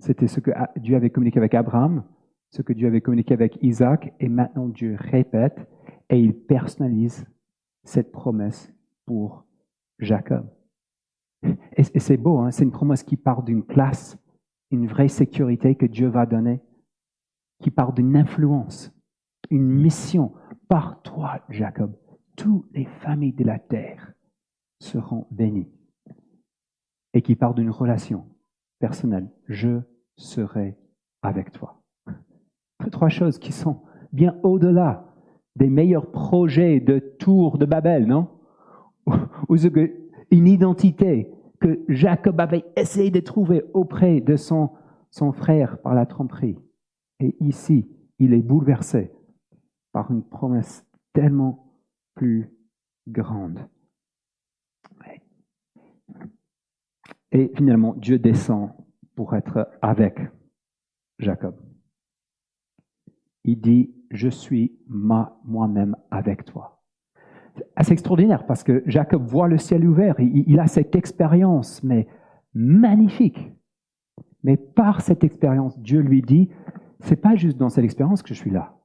C'était 0.00 0.26
ce 0.26 0.40
que 0.40 0.50
Dieu 0.76 0.96
avait 0.96 1.10
communiqué 1.10 1.38
avec 1.38 1.54
Abraham, 1.54 2.04
ce 2.50 2.62
que 2.62 2.72
Dieu 2.72 2.88
avait 2.88 3.00
communiqué 3.00 3.34
avec 3.34 3.58
Isaac, 3.62 4.12
et 4.20 4.28
maintenant 4.28 4.68
Dieu 4.68 4.96
répète 4.98 5.66
et 6.10 6.18
il 6.18 6.34
personnalise 6.34 7.24
cette 7.84 8.12
promesse 8.12 8.72
pour 9.06 9.44
Jacob. 9.98 10.48
Et, 11.76 11.82
c'est 11.98 12.16
beau, 12.16 12.38
hein? 12.38 12.50
c'est 12.50 12.64
une 12.64 12.70
promesse 12.70 13.02
qui 13.02 13.16
part 13.16 13.42
d'une 13.42 13.64
place, 13.64 14.18
une 14.70 14.86
vraie 14.86 15.08
sécurité 15.08 15.74
que 15.74 15.86
Dieu 15.86 16.08
va 16.08 16.26
donner, 16.26 16.60
qui 17.60 17.70
part 17.70 17.92
d'une 17.92 18.16
influence, 18.16 18.92
mission. 19.60 20.32
Par 20.68 21.02
toi, 21.02 21.40
Jacob, 21.48 21.94
toutes 22.36 22.66
les 22.72 22.86
familles 22.86 23.34
de 23.34 23.44
la 23.44 23.58
terre 23.58 24.12
seront 24.80 25.26
bénies. 25.30 25.70
Et 27.14 27.22
qui 27.22 27.34
part 27.34 27.54
d'une 27.54 27.70
relation 27.70 28.24
personnelle. 28.78 29.28
Je 29.48 29.80
serai 30.16 30.76
avec 31.22 31.52
toi. 31.52 31.82
Trois 32.90 33.08
choses 33.08 33.38
qui 33.38 33.52
sont 33.52 33.82
bien 34.12 34.36
au-delà 34.42 35.14
des 35.56 35.68
meilleurs 35.68 36.10
projets 36.10 36.80
de 36.80 36.98
tour 36.98 37.58
de 37.58 37.66
Babel, 37.66 38.06
non? 38.06 38.28
Ou 39.48 39.56
une 40.30 40.46
identité 40.46 41.30
que 41.60 41.84
Jacob 41.88 42.40
avait 42.40 42.64
essayé 42.76 43.10
de 43.10 43.20
trouver 43.20 43.64
auprès 43.74 44.20
de 44.20 44.36
son, 44.36 44.70
son 45.10 45.32
frère 45.32 45.78
par 45.82 45.94
la 45.94 46.06
tromperie. 46.06 46.58
Et 47.20 47.36
ici, 47.40 47.88
il 48.18 48.32
est 48.32 48.42
bouleversé 48.42 49.12
par 49.92 50.10
une 50.10 50.22
promesse 50.22 50.86
tellement 51.12 51.72
plus 52.14 52.50
grande. 53.08 53.68
Et 57.32 57.50
finalement, 57.56 57.94
Dieu 57.94 58.18
descend 58.18 58.72
pour 59.14 59.34
être 59.34 59.70
avec 59.80 60.20
Jacob. 61.18 61.58
Il 63.44 63.60
dit, 63.60 63.94
je 64.10 64.28
suis 64.28 64.78
moi-même 64.86 65.96
avec 66.10 66.44
toi. 66.44 66.82
C'est 67.80 67.92
extraordinaire 67.92 68.46
parce 68.46 68.62
que 68.62 68.82
Jacob 68.86 69.24
voit 69.24 69.48
le 69.48 69.58
ciel 69.58 69.86
ouvert, 69.86 70.20
il, 70.20 70.44
il 70.46 70.60
a 70.60 70.66
cette 70.66 70.94
expérience, 70.94 71.82
mais 71.82 72.06
magnifique. 72.54 73.52
Mais 74.42 74.56
par 74.56 75.00
cette 75.00 75.24
expérience, 75.24 75.78
Dieu 75.78 76.00
lui 76.00 76.22
dit, 76.22 76.50
c'est 77.00 77.16
pas 77.16 77.34
juste 77.34 77.56
dans 77.56 77.68
cette 77.68 77.84
expérience 77.84 78.22
que 78.22 78.34
je 78.34 78.38
suis 78.38 78.50
là. 78.50 78.81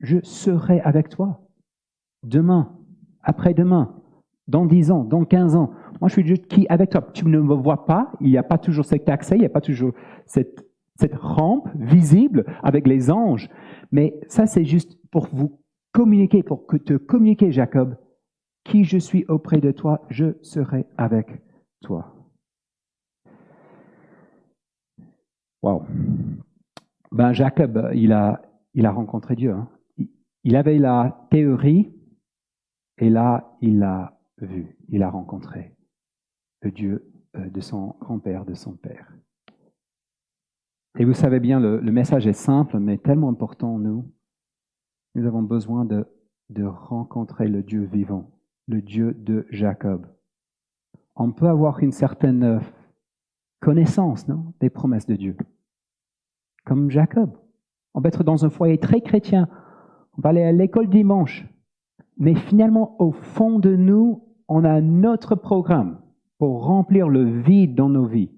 Je 0.00 0.18
serai 0.22 0.80
avec 0.80 1.08
toi. 1.08 1.40
Demain, 2.22 2.76
après-demain, 3.22 3.94
dans 4.48 4.66
dix 4.66 4.90
ans, 4.90 5.04
dans 5.04 5.24
quinze 5.24 5.54
ans. 5.54 5.70
Moi, 6.00 6.08
je 6.08 6.14
suis 6.14 6.26
juste 6.26 6.46
qui 6.46 6.66
avec 6.68 6.90
toi. 6.90 7.08
Tu 7.12 7.26
ne 7.26 7.40
me 7.40 7.54
vois 7.54 7.86
pas, 7.86 8.12
il 8.20 8.30
n'y 8.30 8.38
a 8.38 8.42
pas 8.42 8.58
toujours 8.58 8.84
cet 8.84 9.08
accès, 9.08 9.36
il 9.36 9.40
n'y 9.40 9.46
a 9.46 9.50
pas 9.50 9.60
toujours 9.60 9.92
cette, 10.26 10.66
cette 10.96 11.14
rampe 11.14 11.68
visible 11.76 12.44
avec 12.62 12.86
les 12.86 13.10
anges. 13.10 13.48
Mais 13.92 14.18
ça, 14.28 14.46
c'est 14.46 14.64
juste 14.64 14.98
pour 15.10 15.28
vous 15.32 15.60
communiquer, 15.92 16.42
pour 16.42 16.66
que 16.66 16.76
te 16.76 16.94
communiquer, 16.94 17.52
Jacob, 17.52 17.96
qui 18.64 18.84
je 18.84 18.98
suis 18.98 19.24
auprès 19.26 19.60
de 19.60 19.70
toi, 19.70 20.04
je 20.08 20.36
serai 20.42 20.86
avec 20.96 21.42
toi. 21.80 22.14
Wow. 25.62 25.84
Ben, 27.12 27.32
Jacob, 27.32 27.90
il 27.94 28.12
a, 28.12 28.40
il 28.74 28.86
a 28.86 28.92
rencontré 28.92 29.36
Dieu. 29.36 29.52
Hein. 29.52 29.68
Il 30.44 30.56
avait 30.56 30.78
la 30.78 31.26
théorie 31.30 31.92
et 32.98 33.10
là, 33.10 33.56
il 33.60 33.78
l'a 33.78 34.18
vu, 34.38 34.76
il 34.88 35.02
a 35.02 35.10
rencontré 35.10 35.74
le 36.62 36.70
Dieu 36.70 37.10
euh, 37.36 37.48
de 37.48 37.60
son 37.60 37.96
grand-père, 38.00 38.44
de 38.44 38.54
son 38.54 38.76
père. 38.76 39.12
Et 40.98 41.04
vous 41.04 41.14
savez 41.14 41.40
bien, 41.40 41.60
le, 41.60 41.80
message 41.92 42.26
est 42.26 42.32
simple, 42.32 42.78
mais 42.78 42.98
tellement 42.98 43.28
important, 43.28 43.78
nous. 43.78 44.12
Nous 45.14 45.26
avons 45.26 45.42
besoin 45.42 45.84
de, 45.84 46.06
de 46.48 46.64
rencontrer 46.64 47.48
le 47.48 47.62
Dieu 47.62 47.84
vivant, 47.84 48.30
le 48.66 48.82
Dieu 48.82 49.14
de 49.14 49.46
Jacob. 49.50 50.06
On 51.14 51.32
peut 51.32 51.48
avoir 51.48 51.80
une 51.80 51.92
certaine 51.92 52.60
connaissance 53.60 54.26
non, 54.26 54.52
des 54.60 54.70
promesses 54.70 55.06
de 55.06 55.16
Dieu, 55.16 55.36
comme 56.64 56.90
Jacob. 56.90 57.38
On 57.94 58.02
peut 58.02 58.08
être 58.08 58.24
dans 58.24 58.44
un 58.44 58.50
foyer 58.50 58.78
très 58.78 59.00
chrétien, 59.00 59.48
on 60.20 60.22
va 60.22 60.28
aller 60.28 60.42
à 60.42 60.52
l'école 60.52 60.90
dimanche, 60.90 61.46
mais 62.18 62.34
finalement, 62.34 62.94
au 63.00 63.10
fond 63.10 63.58
de 63.58 63.74
nous, 63.74 64.22
on 64.48 64.64
a 64.64 64.82
notre 64.82 65.34
programme 65.34 66.02
pour 66.36 66.66
remplir 66.66 67.08
le 67.08 67.24
vide 67.24 67.74
dans 67.74 67.88
nos 67.88 68.04
vies, 68.04 68.30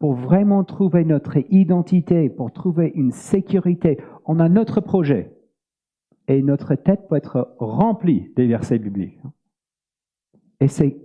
pour 0.00 0.14
vraiment 0.14 0.64
trouver 0.64 1.04
notre 1.04 1.36
identité, 1.52 2.28
pour 2.28 2.52
trouver 2.52 2.90
une 2.96 3.12
sécurité. 3.12 4.00
On 4.24 4.40
a 4.40 4.48
notre 4.48 4.80
projet 4.80 5.32
et 6.26 6.42
notre 6.42 6.74
tête 6.74 7.06
peut 7.08 7.14
être 7.14 7.54
remplie 7.60 8.32
des 8.34 8.48
versets 8.48 8.80
bibliques. 8.80 9.20
Et 10.58 10.66
c'est 10.66 10.96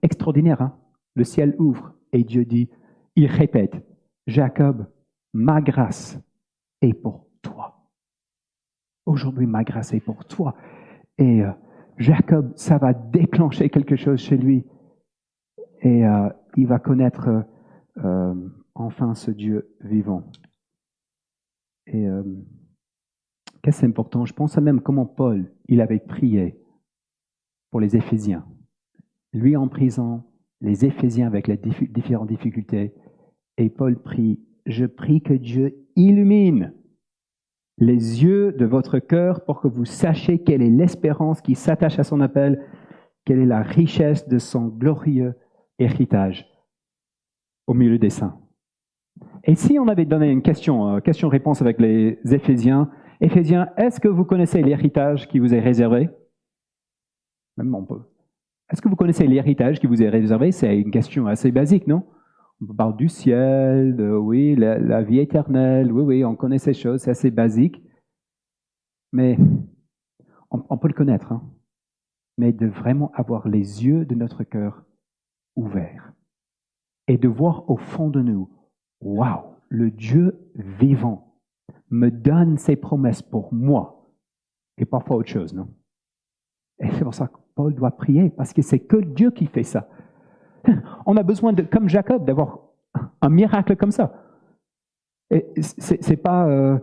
extraordinaire. 0.00 0.62
Hein. 0.62 0.78
Le 1.14 1.24
ciel 1.24 1.54
ouvre 1.58 1.92
et 2.14 2.24
Dieu 2.24 2.46
dit, 2.46 2.70
il 3.16 3.26
répète, 3.26 3.84
Jacob, 4.26 4.86
ma 5.34 5.60
grâce 5.60 6.18
est 6.80 6.94
pour 6.94 7.26
toi. 7.42 7.81
Aujourd'hui, 9.06 9.46
ma 9.46 9.64
grâce 9.64 9.92
est 9.94 10.00
pour 10.00 10.24
toi. 10.24 10.54
Et 11.18 11.42
euh, 11.42 11.50
Jacob, 11.98 12.52
ça 12.56 12.78
va 12.78 12.92
déclencher 12.92 13.68
quelque 13.68 13.96
chose 13.96 14.20
chez 14.20 14.36
lui 14.36 14.64
et 15.80 16.06
euh, 16.06 16.28
il 16.56 16.66
va 16.66 16.78
connaître 16.78 17.44
euh, 17.98 18.34
enfin 18.74 19.14
ce 19.14 19.30
Dieu 19.30 19.74
vivant. 19.80 20.24
Et 21.86 22.06
qu'est-ce 23.60 23.80
qui 23.80 23.84
est 23.84 23.88
important? 23.88 24.24
Je 24.24 24.32
pense 24.32 24.56
à 24.56 24.60
même 24.60 24.80
comment 24.80 25.04
Paul, 25.04 25.52
il 25.66 25.80
avait 25.80 25.98
prié 25.98 26.56
pour 27.70 27.80
les 27.80 27.96
Éphésiens. 27.96 28.46
Lui 29.32 29.56
en 29.56 29.66
prison, 29.66 30.22
les 30.60 30.84
Éphésiens 30.84 31.26
avec 31.26 31.48
les 31.48 31.56
différentes 31.56 32.28
difficultés. 32.28 32.94
Et 33.58 33.68
Paul 33.68 34.00
prie, 34.00 34.40
je 34.64 34.86
prie 34.86 35.22
que 35.22 35.34
Dieu 35.34 35.88
illumine 35.96 36.72
les 37.78 38.22
yeux 38.22 38.52
de 38.52 38.64
votre 38.64 38.98
cœur 38.98 39.44
pour 39.44 39.60
que 39.60 39.68
vous 39.68 39.84
sachiez 39.84 40.42
quelle 40.42 40.62
est 40.62 40.70
l'espérance 40.70 41.40
qui 41.40 41.54
s'attache 41.54 41.98
à 41.98 42.04
son 42.04 42.20
appel, 42.20 42.64
quelle 43.24 43.40
est 43.40 43.46
la 43.46 43.62
richesse 43.62 44.28
de 44.28 44.38
son 44.38 44.66
glorieux 44.66 45.34
héritage 45.78 46.46
au 47.66 47.74
milieu 47.74 47.98
des 47.98 48.10
saints. 48.10 48.38
Et 49.44 49.54
si 49.54 49.78
on 49.78 49.88
avait 49.88 50.04
donné 50.04 50.30
une 50.30 50.42
question, 50.42 50.96
euh, 50.96 51.00
question-réponse 51.00 51.62
avec 51.62 51.80
les 51.80 52.18
Éphésiens, 52.30 52.90
Éphésiens, 53.20 53.68
est-ce 53.76 54.00
que 54.00 54.08
vous 54.08 54.24
connaissez 54.24 54.62
l'héritage 54.62 55.28
qui 55.28 55.38
vous 55.38 55.54
est 55.54 55.60
réservé? 55.60 56.08
Même 57.56 57.74
on 57.74 57.84
peut. 57.84 58.02
Est-ce 58.70 58.80
que 58.80 58.88
vous 58.88 58.96
connaissez 58.96 59.26
l'héritage 59.26 59.78
qui 59.78 59.86
vous 59.86 60.02
est 60.02 60.08
réservé? 60.08 60.50
C'est 60.50 60.76
une 60.78 60.90
question 60.90 61.26
assez 61.26 61.52
basique, 61.52 61.86
non? 61.86 62.04
On 62.68 62.74
parle 62.74 62.96
du 62.96 63.08
ciel, 63.08 64.00
oui, 64.00 64.54
la, 64.54 65.02
vie 65.02 65.18
éternelle, 65.18 65.90
oui, 65.90 66.02
oui, 66.02 66.24
on 66.24 66.36
connaît 66.36 66.58
ces 66.58 66.74
choses, 66.74 67.00
c'est 67.00 67.10
assez 67.10 67.30
basique. 67.30 67.82
Mais 69.12 69.36
on, 70.50 70.78
peut 70.78 70.88
le 70.88 70.94
connaître, 70.94 71.32
hein. 71.32 71.42
mais 72.38 72.52
de 72.52 72.66
vraiment 72.66 73.10
avoir 73.14 73.48
les 73.48 73.84
yeux 73.84 74.04
de 74.04 74.14
notre 74.14 74.44
cœur 74.44 74.84
ouvert 75.56 76.12
et 77.08 77.18
de 77.18 77.28
voir 77.28 77.68
au 77.68 77.76
fond 77.76 78.08
de 78.10 78.22
nous, 78.22 78.48
waouh, 79.00 79.42
le 79.68 79.90
Dieu 79.90 80.38
vivant 80.54 81.38
me 81.90 82.10
donne 82.10 82.58
ses 82.58 82.76
promesses 82.76 83.22
pour 83.22 83.52
moi 83.52 84.14
et 84.78 84.84
parfois 84.84 85.16
autre 85.16 85.28
chose, 85.28 85.52
non? 85.52 85.68
Et 86.78 86.90
c'est 86.90 87.04
pour 87.04 87.14
ça 87.14 87.28
que 87.28 87.38
Paul 87.54 87.74
doit 87.74 87.96
prier 87.96 88.30
parce 88.30 88.52
que 88.52 88.62
c'est 88.62 88.80
que 88.80 88.96
Dieu 88.96 89.30
qui 89.30 89.46
fait 89.46 89.62
ça. 89.62 89.88
On 91.06 91.16
a 91.16 91.22
besoin 91.22 91.54
comme 91.54 91.88
Jacob, 91.88 92.24
d'avoir 92.24 92.60
un 93.20 93.28
miracle 93.28 93.76
comme 93.76 93.90
ça. 93.90 94.12
C'est 95.58 96.16
pas 96.18 96.46
euh, 96.46 96.78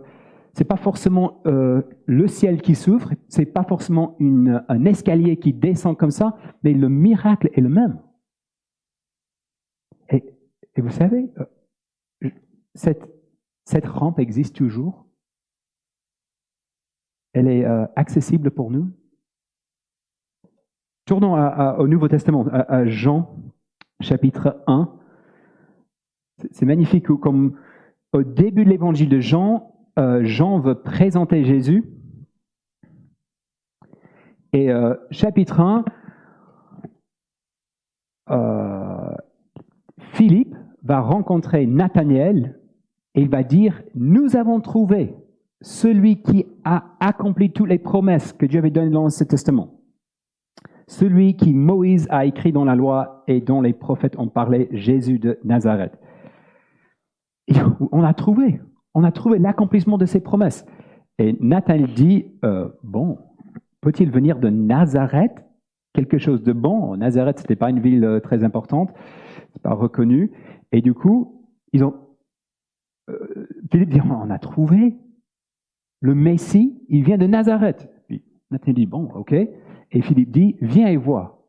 c'est 0.54 0.64
pas 0.64 0.76
forcément 0.76 1.40
euh, 1.46 1.82
le 2.06 2.26
ciel 2.26 2.60
qui 2.60 2.74
s'ouvre, 2.74 3.12
c'est 3.28 3.46
pas 3.46 3.62
forcément 3.62 4.16
une, 4.18 4.64
un 4.68 4.84
escalier 4.84 5.36
qui 5.36 5.52
descend 5.52 5.96
comme 5.96 6.10
ça, 6.10 6.36
mais 6.64 6.72
le 6.72 6.88
miracle 6.88 7.50
est 7.54 7.60
le 7.60 7.68
même. 7.68 8.00
Et 10.76 10.82
vous 10.82 10.90
savez, 10.90 11.30
euh, 12.22 12.30
cette, 12.74 13.86
rampe 13.86 14.18
existe 14.18 14.54
toujours. 14.54 15.06
Elle 17.32 17.48
est 17.48 17.64
accessible 17.96 18.50
pour 18.50 18.70
nous. 18.70 18.90
Tournons 21.06 21.34
au 21.78 21.88
Nouveau 21.88 22.08
Testament, 22.08 22.46
à, 22.48 22.86
Jean 22.86 23.36
chapitre 24.00 24.62
1. 24.66 24.88
C'est 26.50 26.66
magnifique 26.66 27.06
comme 27.06 27.56
au 28.12 28.22
début 28.22 28.64
de 28.64 28.70
l'évangile 28.70 29.08
de 29.08 29.20
Jean, 29.20 29.74
euh, 29.98 30.24
Jean 30.24 30.58
veut 30.58 30.82
présenter 30.82 31.44
Jésus. 31.44 31.84
Et 34.52 34.70
euh, 34.70 34.94
chapitre 35.10 35.60
1, 35.60 35.84
euh, 38.30 39.14
Philippe 39.98 40.56
va 40.82 41.00
rencontrer 41.00 41.66
Nathanaël 41.66 42.58
et 43.14 43.22
il 43.22 43.28
va 43.28 43.42
dire, 43.42 43.82
nous 43.94 44.36
avons 44.36 44.60
trouvé 44.60 45.14
celui 45.60 46.22
qui 46.22 46.46
a 46.64 46.96
accompli 47.00 47.52
toutes 47.52 47.68
les 47.68 47.78
promesses 47.78 48.32
que 48.32 48.46
Dieu 48.46 48.58
avait 48.58 48.70
données 48.70 48.90
dans 48.90 49.02
l'Ancien 49.02 49.26
Testament. 49.26 49.79
Celui 50.90 51.36
qui 51.36 51.54
Moïse 51.54 52.08
a 52.10 52.24
écrit 52.24 52.50
dans 52.50 52.64
la 52.64 52.74
loi 52.74 53.22
et 53.28 53.40
dont 53.40 53.60
les 53.60 53.72
prophètes 53.72 54.18
ont 54.18 54.26
parlé, 54.26 54.66
Jésus 54.72 55.20
de 55.20 55.38
Nazareth. 55.44 55.96
on 57.92 58.02
a 58.02 58.12
trouvé, 58.12 58.60
on 58.94 59.04
a 59.04 59.12
trouvé 59.12 59.38
l'accomplissement 59.38 59.98
de 59.98 60.04
ces 60.04 60.18
promesses. 60.18 60.66
Et 61.18 61.36
Nathanaël 61.38 61.94
dit, 61.94 62.26
euh, 62.44 62.70
bon, 62.82 63.18
peut-il 63.80 64.10
venir 64.10 64.40
de 64.40 64.48
Nazareth? 64.48 65.46
Quelque 65.92 66.18
chose 66.18 66.42
de 66.42 66.52
bon. 66.52 66.96
Nazareth, 66.96 67.38
ce 67.38 67.44
n'était 67.44 67.54
pas 67.54 67.70
une 67.70 67.78
ville 67.78 68.04
euh, 68.04 68.18
très 68.18 68.42
importante, 68.42 68.92
c'est 69.52 69.62
pas 69.62 69.74
reconnu. 69.74 70.32
Et 70.72 70.82
du 70.82 70.92
coup, 70.92 71.46
ils 71.72 71.84
ont, 71.84 71.94
euh, 73.10 73.46
Philippe 73.70 73.90
dit, 73.90 74.00
on 74.00 74.28
a 74.28 74.38
trouvé 74.40 74.96
le 76.00 76.16
Messie, 76.16 76.82
il 76.88 77.04
vient 77.04 77.16
de 77.16 77.28
Nazareth. 77.28 77.88
Puis 78.08 78.24
Nathanaël 78.50 78.74
dit, 78.74 78.86
bon, 78.86 79.08
ok. 79.14 79.36
Et 79.92 80.02
Philippe 80.02 80.30
dit, 80.30 80.56
viens 80.60 80.88
et 80.88 80.96
vois. 80.96 81.46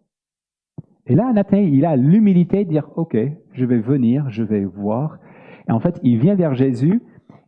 Et 1.06 1.16
là, 1.16 1.32
Nathanaël, 1.34 1.74
il 1.74 1.86
a 1.86 1.96
l'humilité 1.96 2.64
de 2.64 2.70
dire, 2.70 2.90
ok, 2.96 3.18
je 3.54 3.66
vais 3.66 3.80
venir, 3.80 4.30
je 4.30 4.44
vais 4.44 4.66
voir. 4.66 5.20
Et 5.68 5.72
en 5.72 5.80
fait, 5.80 6.00
il 6.04 6.20
vient 6.20 6.36
vers 6.36 6.56
Jésus, 6.56 7.02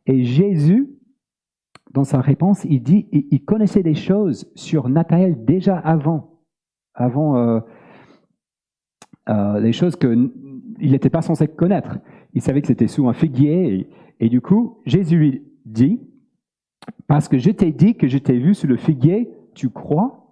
et 0.05 0.23
Jésus, 0.23 0.89
dans 1.91 2.03
sa 2.03 2.19
réponse, 2.19 2.65
il 2.65 2.81
dit, 2.81 3.07
il 3.11 3.43
connaissait 3.45 3.83
des 3.83 3.93
choses 3.93 4.51
sur 4.55 4.89
Nathanaël 4.89 5.45
déjà 5.45 5.77
avant, 5.77 6.39
avant 6.93 7.37
euh, 7.37 7.59
euh, 9.29 9.61
des 9.61 9.71
choses 9.71 9.95
qu'il 9.95 10.31
n'était 10.79 11.09
pas 11.09 11.21
censé 11.21 11.47
connaître. 11.47 11.99
Il 12.33 12.41
savait 12.41 12.61
que 12.61 12.67
c'était 12.67 12.87
sous 12.87 13.07
un 13.07 13.13
figuier, 13.13 13.73
et, 13.73 13.89
et 14.19 14.29
du 14.29 14.41
coup, 14.41 14.81
Jésus 14.85 15.17
lui 15.17 15.43
dit, 15.65 16.01
parce 17.07 17.27
que 17.27 17.37
je 17.37 17.51
t'ai 17.51 17.71
dit 17.71 17.95
que 17.95 18.07
je 18.07 18.17
t'ai 18.17 18.37
vu 18.37 18.53
sous 18.55 18.67
le 18.67 18.77
figuier, 18.77 19.29
tu 19.53 19.69
crois? 19.69 20.22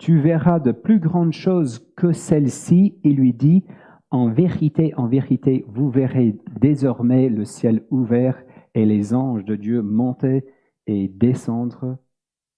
Tu 0.00 0.18
verras 0.18 0.60
de 0.60 0.72
plus 0.72 0.98
grandes 0.98 1.34
choses 1.34 1.78
que 1.94 2.12
celles-ci. 2.12 2.98
Il 3.04 3.16
lui 3.16 3.34
dit, 3.34 3.64
en 4.10 4.30
vérité, 4.30 4.94
en 4.96 5.06
vérité, 5.06 5.66
vous 5.68 5.90
verrez 5.90 6.38
désormais 6.58 7.28
le 7.28 7.44
ciel 7.44 7.84
ouvert 7.90 8.42
et 8.74 8.86
les 8.86 9.12
anges 9.12 9.44
de 9.44 9.56
Dieu 9.56 9.82
monter 9.82 10.46
et 10.86 11.06
descendre 11.06 11.98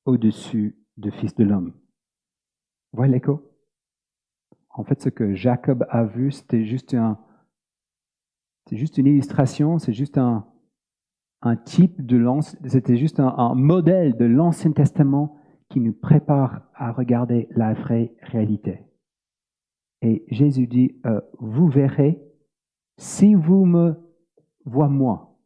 au-dessus 0.05 0.79
du 0.97 1.11
Fils 1.11 1.35
de 1.35 1.43
l'homme. 1.43 1.75
Voyez 2.93 3.13
l'écho? 3.13 3.51
En 4.71 4.85
fait, 4.85 5.03
ce 5.03 5.09
que 5.09 5.35
Jacob 5.35 5.85
a 5.91 6.05
vu, 6.05 6.31
c'était 6.31 6.65
juste 6.65 6.95
un, 6.95 7.19
une 8.71 9.07
illustration, 9.07 9.81
c'est 9.81 9.93
juste 9.93 10.17
type 11.57 12.07
de 12.07 12.25
c'était 12.69 12.97
juste 12.97 13.19
un, 13.19 13.55
modèle 13.57 14.17
de 14.17 14.27
l'Ancien 14.27 14.71
Testament 14.71 15.42
qui 15.73 15.81
nous 15.81 15.95
prépare 15.95 16.61
à 16.75 16.93
regarder 16.93 17.49
la 17.53 17.73
vraie 17.73 18.15
réalité. 18.21 18.81
Et 20.03 20.23
Jésus 20.29 20.67
dit, 20.67 21.01
euh, 21.07 21.23
vous 21.39 21.67
verrez, 21.67 22.21
si 22.99 23.35
vous 23.35 23.65
me 23.65 23.95
voyez 24.67 24.93
moi, 24.93 25.39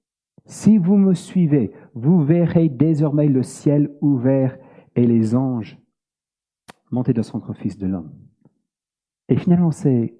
si 0.45 0.79
vous 0.79 0.97
me 0.97 1.15
suivez, 1.15 1.73
vous 1.95 2.25
verrez 2.25 2.69
désormais 2.69 3.29
le 3.29 3.45
ciel 3.45 3.97
ouvert 4.01 4.59
et 4.97 5.07
les 5.07 5.37
anges 5.37 5.79
monter 6.91 7.13
de 7.13 7.23
son 7.23 7.41
Fils 7.55 7.79
de 7.79 7.87
l'homme. 7.87 8.13
Et 9.29 9.37
finalement, 9.37 9.71
c'est 9.71 10.17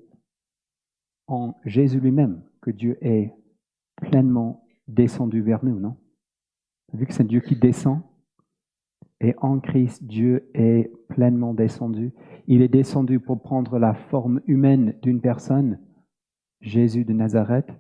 en 1.27 1.57
Jésus 1.65 1.99
lui-même 1.99 2.45
que 2.61 2.71
Dieu 2.71 2.97
est 3.01 3.33
pleinement 3.97 4.65
descendu 4.87 5.43
vers 5.43 5.65
nous, 5.65 5.81
non? 5.81 5.97
Vu 6.93 7.07
que 7.07 7.13
c'est 7.13 7.25
Dieu 7.25 7.41
qui 7.41 7.57
descend, 7.57 8.03
et 9.21 9.35
en 9.39 9.61
Christ, 9.61 10.05
Dieu 10.05 10.51
est 10.55 10.91
pleinement 11.09 11.55
descendu. 11.55 12.13
Il 12.47 12.63
est 12.63 12.69
descendu 12.69 13.19
pour 13.19 13.41
prendre 13.41 13.79
la 13.79 13.95
forme 13.95 14.41
humaine 14.47 14.95
d'une 15.03 15.21
personne, 15.21 15.81
Jésus 16.61 17.05
de 17.05 17.13
Nazareth. 17.13 17.71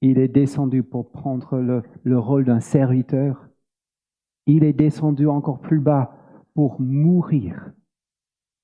Il 0.00 0.18
est 0.18 0.28
descendu 0.28 0.84
pour 0.84 1.10
prendre 1.10 1.58
le, 1.58 1.82
le 2.04 2.18
rôle 2.18 2.44
d'un 2.44 2.60
serviteur. 2.60 3.48
Il 4.46 4.62
est 4.62 4.72
descendu 4.72 5.26
encore 5.26 5.60
plus 5.60 5.80
bas 5.80 6.14
pour 6.54 6.80
mourir 6.80 7.72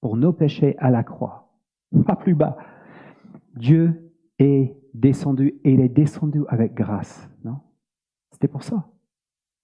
pour 0.00 0.16
nos 0.16 0.32
péchés 0.32 0.76
à 0.78 0.90
la 0.90 1.02
croix. 1.02 1.50
Pas 2.06 2.14
plus 2.14 2.34
bas. 2.34 2.58
Dieu 3.56 4.12
est 4.38 4.76
descendu 4.92 5.60
et 5.64 5.72
il 5.72 5.80
est 5.80 5.88
descendu 5.88 6.44
avec 6.48 6.74
grâce. 6.74 7.28
Non? 7.42 7.60
C'était 8.30 8.48
pour 8.48 8.62
ça. 8.62 8.86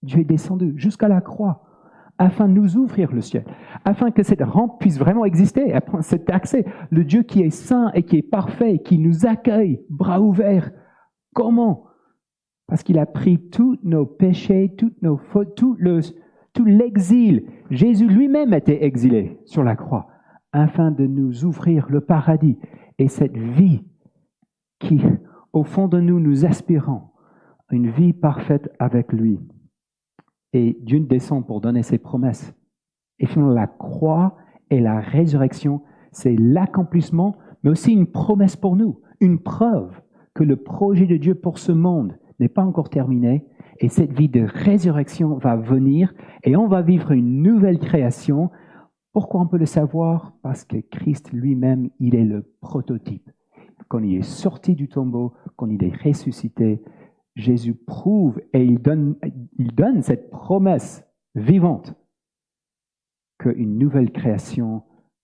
Dieu 0.03 0.21
est 0.21 0.25
descendu 0.25 0.73
jusqu'à 0.77 1.09
la 1.09 1.21
croix 1.21 1.69
afin 2.20 2.48
de 2.48 2.52
nous 2.52 2.76
ouvrir 2.76 3.12
le 3.12 3.22
ciel, 3.22 3.44
afin 3.87 4.11
que 4.11 4.22
cette 4.22 4.42
rampe 4.42 4.78
puisse 4.78 4.98
vraiment 4.98 5.24
exister, 5.24 5.74
cet 6.02 6.28
accès, 6.28 6.66
le 6.90 7.02
Dieu 7.02 7.22
qui 7.22 7.40
est 7.40 7.50
saint 7.50 7.90
et 7.94 8.02
qui 8.02 8.18
est 8.18 8.22
parfait, 8.22 8.78
qui 8.80 8.98
nous 8.98 9.24
accueille, 9.24 9.80
bras 9.88 10.20
ouverts. 10.20 10.70
Comment? 11.35 11.87
Parce 12.66 12.83
qu'il 12.83 12.98
a 12.98 13.06
pris 13.06 13.38
tous 13.48 13.78
nos 13.83 14.04
péchés, 14.04 14.74
toutes 14.76 15.00
nos 15.00 15.16
fautes, 15.16 15.54
tout, 15.56 15.76
le, 15.78 16.00
tout 16.52 16.66
l'exil. 16.66 17.46
Jésus 17.70 18.06
lui-même 18.06 18.52
était 18.52 18.85
exilé 18.85 19.40
sur 19.46 19.64
la 19.64 19.74
croix, 19.74 20.09
afin 20.52 20.90
de 20.90 21.06
nous 21.06 21.46
ouvrir 21.46 21.87
le 21.88 22.02
paradis 22.02 22.59
et 22.98 23.09
cette 23.09 23.38
vie 23.38 23.83
qui, 24.78 25.00
au 25.54 25.64
fond 25.64 25.88
de 25.88 26.00
nous, 26.00 26.20
nous 26.20 26.44
aspirons, 26.44 27.00
une 27.70 27.88
vie 27.88 28.12
parfaite 28.12 28.70
avec 28.78 29.11
lui. 29.11 29.40
Et 30.53 30.79
Dieu 30.83 31.01
descend 31.01 31.47
pour 31.47 31.61
donner 31.61 31.83
ses 31.83 31.99
promesses. 31.99 32.55
Et 33.19 33.27
finalement, 33.27 33.53
la 33.53 33.67
croix 33.67 34.37
et 34.71 34.81
la 34.81 35.01
résurrection, 35.01 35.83
c'est 36.13 36.37
l'accomplissement, 36.37 37.37
mais 37.63 37.71
aussi 37.71 37.93
une 37.93 38.07
promesse 38.07 38.57
pour 38.57 38.77
nous, 38.77 39.01
une 39.21 39.39
preuve 39.39 40.01
que 40.35 40.45
le 40.45 40.57
projet 40.57 41.07
de 41.07 41.17
Dieu 41.17 41.35
pour 41.35 41.59
ce 41.59 41.73
monde 41.73 42.17
n'est 42.39 42.49
pas 42.49 42.65
encore 42.65 42.89
terminé. 42.89 43.45
Et 43.79 43.89
cette 43.89 44.13
vie 44.13 44.29
de 44.29 44.43
résurrection 44.43 45.37
va 45.37 45.57
venir 45.57 46.15
et 46.45 46.57
on 46.57 46.69
va 46.69 46.83
vivre 46.83 47.13
une 47.13 47.43
nouvelle 47.43 47.79
création. 47.79 48.51
Pourquoi 49.13 49.41
on 49.41 49.47
peut 49.47 49.59
le 49.59 49.67
savoir? 49.67 50.35
Parce 50.43 50.65
que 50.65 50.77
Christ 50.77 51.33
lui-même, 51.33 51.91
il 51.99 52.15
est 52.15 52.25
le 52.25 52.43
prototype. 52.61 53.31
Quand 53.89 54.01
il 54.01 54.17
est 54.17 54.23
sorti 54.23 54.75
du 54.75 54.89
tombeau, 54.89 55.33
quand 55.57 55.69
il 55.69 55.83
est 55.83 55.97
ressuscité, 56.05 56.83
Jésus 57.37 57.75
prouve 57.75 58.40
et 58.53 58.64
il 58.64 58.81
donne, 58.81 60.03
cette 60.03 60.31
promesse 60.31 61.05
vivante 61.35 61.95
qu'une 63.38 63.79
nouvelle 63.79 64.12
création 64.12 64.83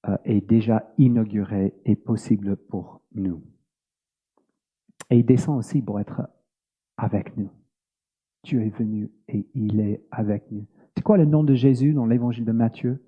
euh, 0.08 0.16
est 0.24 0.40
déjà 0.40 0.92
inaugurée 0.98 1.74
et 1.84 1.96
possible 1.96 2.56
pour 2.56 3.02
nous. 3.14 3.42
Et 5.10 5.18
il 5.18 5.26
descend 5.26 5.58
aussi 5.58 5.82
pour 5.82 6.00
être 6.00 6.22
avec 6.96 7.36
nous. 7.36 7.50
Dieu 8.44 8.62
est 8.62 8.76
venu 8.76 9.10
et 9.28 9.46
il 9.54 9.80
est 9.80 10.04
avec 10.10 10.50
nous. 10.50 10.66
C'est 10.96 11.02
quoi 11.02 11.18
le 11.18 11.26
nom 11.26 11.44
de 11.44 11.54
Jésus 11.54 11.92
dans 11.92 12.06
l'évangile 12.06 12.44
de 12.44 12.52
Matthieu? 12.52 13.04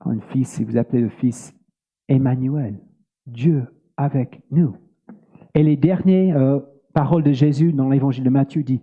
Un 0.00 0.20
fils, 0.20 0.48
si 0.48 0.64
vous 0.64 0.76
appelez 0.76 1.02
le 1.02 1.08
fils 1.08 1.54
Emmanuel, 2.08 2.80
Dieu 3.26 3.66
avec 3.96 4.42
nous. 4.50 4.76
Et 5.54 5.62
les 5.62 5.76
dernières 5.76 6.38
euh, 6.38 6.60
paroles 6.94 7.22
de 7.22 7.32
Jésus 7.32 7.72
dans 7.72 7.88
l'évangile 7.88 8.24
de 8.24 8.30
Matthieu 8.30 8.62
dit 8.62 8.80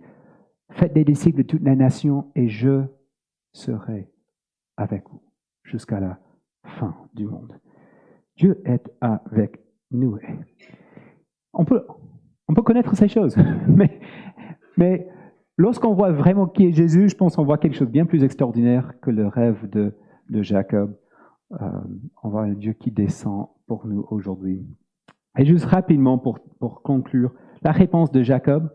Faites 0.72 0.92
des 0.92 1.04
disciples 1.04 1.38
de 1.38 1.42
toutes 1.42 1.62
les 1.62 1.74
nations 1.74 2.30
et 2.36 2.48
je 2.48 2.84
serai 3.52 4.08
avec 4.76 5.02
vous 5.10 5.22
jusqu'à 5.64 5.98
la 5.98 6.20
fin 6.64 6.94
du 7.14 7.26
monde. 7.26 7.54
Dieu 8.36 8.62
est 8.64 8.88
avec 9.00 9.60
nous. 9.90 10.18
On 11.52 11.64
peut, 11.64 11.84
on 12.48 12.54
peut 12.54 12.62
connaître 12.62 12.94
ces 12.94 13.08
choses, 13.08 13.36
mais, 14.76 15.08
lorsqu'on 15.56 15.92
voit 15.92 16.12
vraiment 16.12 16.46
qui 16.46 16.66
est 16.66 16.72
Jésus, 16.72 17.08
je 17.08 17.16
pense 17.16 17.36
qu'on 17.36 17.44
voit 17.44 17.58
quelque 17.58 17.76
chose 17.76 17.88
de 17.88 17.92
bien 17.92 18.06
plus 18.06 18.22
extraordinaire 18.22 18.94
que 19.00 19.10
le 19.10 19.26
rêve 19.26 19.68
de, 19.68 19.92
de 20.28 20.42
Jacob. 20.42 20.96
Euh, 21.60 21.66
on 22.22 22.28
voit 22.28 22.42
un 22.42 22.52
Dieu 22.52 22.74
qui 22.74 22.92
descend 22.92 23.48
pour 23.66 23.86
nous 23.86 24.06
aujourd'hui. 24.10 24.64
Et 25.38 25.44
juste 25.44 25.64
rapidement 25.64 26.18
pour, 26.18 26.40
pour 26.58 26.82
conclure, 26.82 27.32
la 27.62 27.72
réponse 27.72 28.10
de 28.10 28.22
Jacob. 28.22 28.70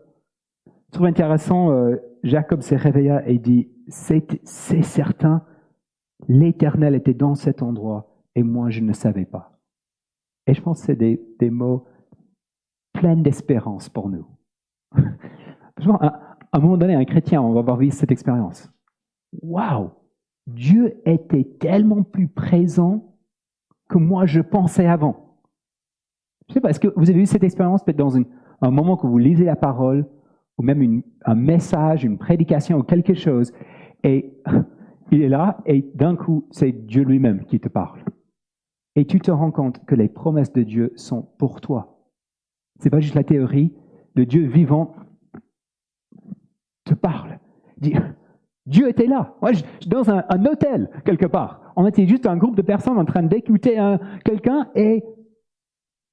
Je 0.66 0.92
trouve 0.92 1.06
intéressant, 1.06 1.70
euh, 1.70 1.96
Jacob 2.22 2.62
s'est 2.62 2.76
réveillé 2.76 3.18
et 3.26 3.38
dit, 3.38 3.68
c'est 3.88 4.82
certain, 4.82 5.44
l'Éternel 6.28 6.94
était 6.94 7.14
dans 7.14 7.34
cet 7.34 7.62
endroit 7.62 8.24
et 8.34 8.42
moi 8.42 8.70
je 8.70 8.80
ne 8.80 8.92
savais 8.92 9.26
pas. 9.26 9.60
Et 10.46 10.54
je 10.54 10.62
pense 10.62 10.80
que 10.80 10.86
c'est 10.86 10.96
des, 10.96 11.20
des 11.38 11.50
mots 11.50 11.86
pleins 12.92 13.16
d'espérance 13.16 13.88
pour 13.88 14.08
nous. 14.08 14.26
à 14.96 16.20
un 16.52 16.58
moment 16.60 16.76
donné, 16.76 16.94
un 16.94 17.04
chrétien, 17.04 17.42
on 17.42 17.52
va 17.52 17.60
avoir 17.60 17.76
vivre 17.76 17.94
cette 17.94 18.12
expérience. 18.12 18.70
Waouh! 19.42 19.90
Dieu 20.46 21.00
était 21.04 21.44
tellement 21.58 22.02
plus 22.02 22.28
présent 22.28 23.16
que 23.88 23.98
moi 23.98 24.26
je 24.26 24.40
pensais 24.40 24.86
avant. 24.86 25.25
Je 26.48 26.54
sais 26.54 26.60
pas, 26.60 26.70
est-ce 26.70 26.80
que 26.80 26.92
vous 26.96 27.10
avez 27.10 27.20
eu 27.20 27.26
cette 27.26 27.44
expérience 27.44 27.82
peut-être 27.84 27.96
dans 27.96 28.16
un 28.16 28.70
moment 28.70 28.96
que 28.96 29.06
vous 29.06 29.18
lisez 29.18 29.44
la 29.44 29.56
parole, 29.56 30.06
ou 30.58 30.62
même 30.62 31.02
un 31.24 31.34
message, 31.34 32.04
une 32.04 32.18
prédication 32.18 32.78
ou 32.78 32.82
quelque 32.82 33.14
chose, 33.14 33.52
et 34.04 34.32
il 35.10 35.22
est 35.22 35.28
là, 35.28 35.58
et 35.66 35.82
d'un 35.94 36.16
coup, 36.16 36.46
c'est 36.50 36.72
Dieu 36.72 37.02
lui-même 37.02 37.44
qui 37.44 37.60
te 37.60 37.68
parle. 37.68 38.00
Et 38.94 39.04
tu 39.04 39.20
te 39.20 39.30
rends 39.30 39.50
compte 39.50 39.84
que 39.84 39.94
les 39.94 40.08
promesses 40.08 40.52
de 40.52 40.62
Dieu 40.62 40.92
sont 40.96 41.22
pour 41.38 41.60
toi. 41.60 42.00
C'est 42.80 42.90
pas 42.90 43.00
juste 43.00 43.14
la 43.14 43.24
théorie. 43.24 43.72
de 44.14 44.24
Dieu 44.24 44.46
vivant 44.46 44.94
te 46.84 46.94
parle. 46.94 47.38
Dieu 48.66 48.88
était 48.88 49.06
là. 49.06 49.34
Moi, 49.42 49.52
je, 49.52 49.62
dans 49.88 50.10
un, 50.10 50.24
hôtel, 50.46 50.90
quelque 51.04 51.26
part. 51.26 51.72
On 51.76 51.86
était 51.86 52.06
juste 52.06 52.26
un 52.26 52.38
groupe 52.38 52.56
de 52.56 52.62
personnes 52.62 52.98
en 52.98 53.04
train 53.04 53.22
d'écouter 53.22 53.76
quelqu'un 54.24 54.68
et 54.74 55.04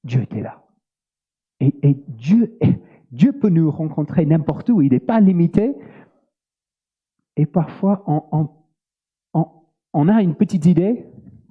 Dieu 0.04 0.22
était 0.22 0.42
là. 0.42 0.62
Et, 1.60 1.72
Dieu, 2.08 2.58
Dieu 3.12 3.32
peut 3.32 3.48
nous 3.48 3.70
rencontrer 3.70 4.26
n'importe 4.26 4.70
où. 4.70 4.82
Il 4.82 4.92
n'est 4.92 5.00
pas 5.00 5.20
limité. 5.20 5.74
Et 7.36 7.46
parfois, 7.46 8.04
on, 9.92 10.08
a 10.08 10.22
une 10.22 10.34
petite 10.34 10.66
idée 10.66 11.06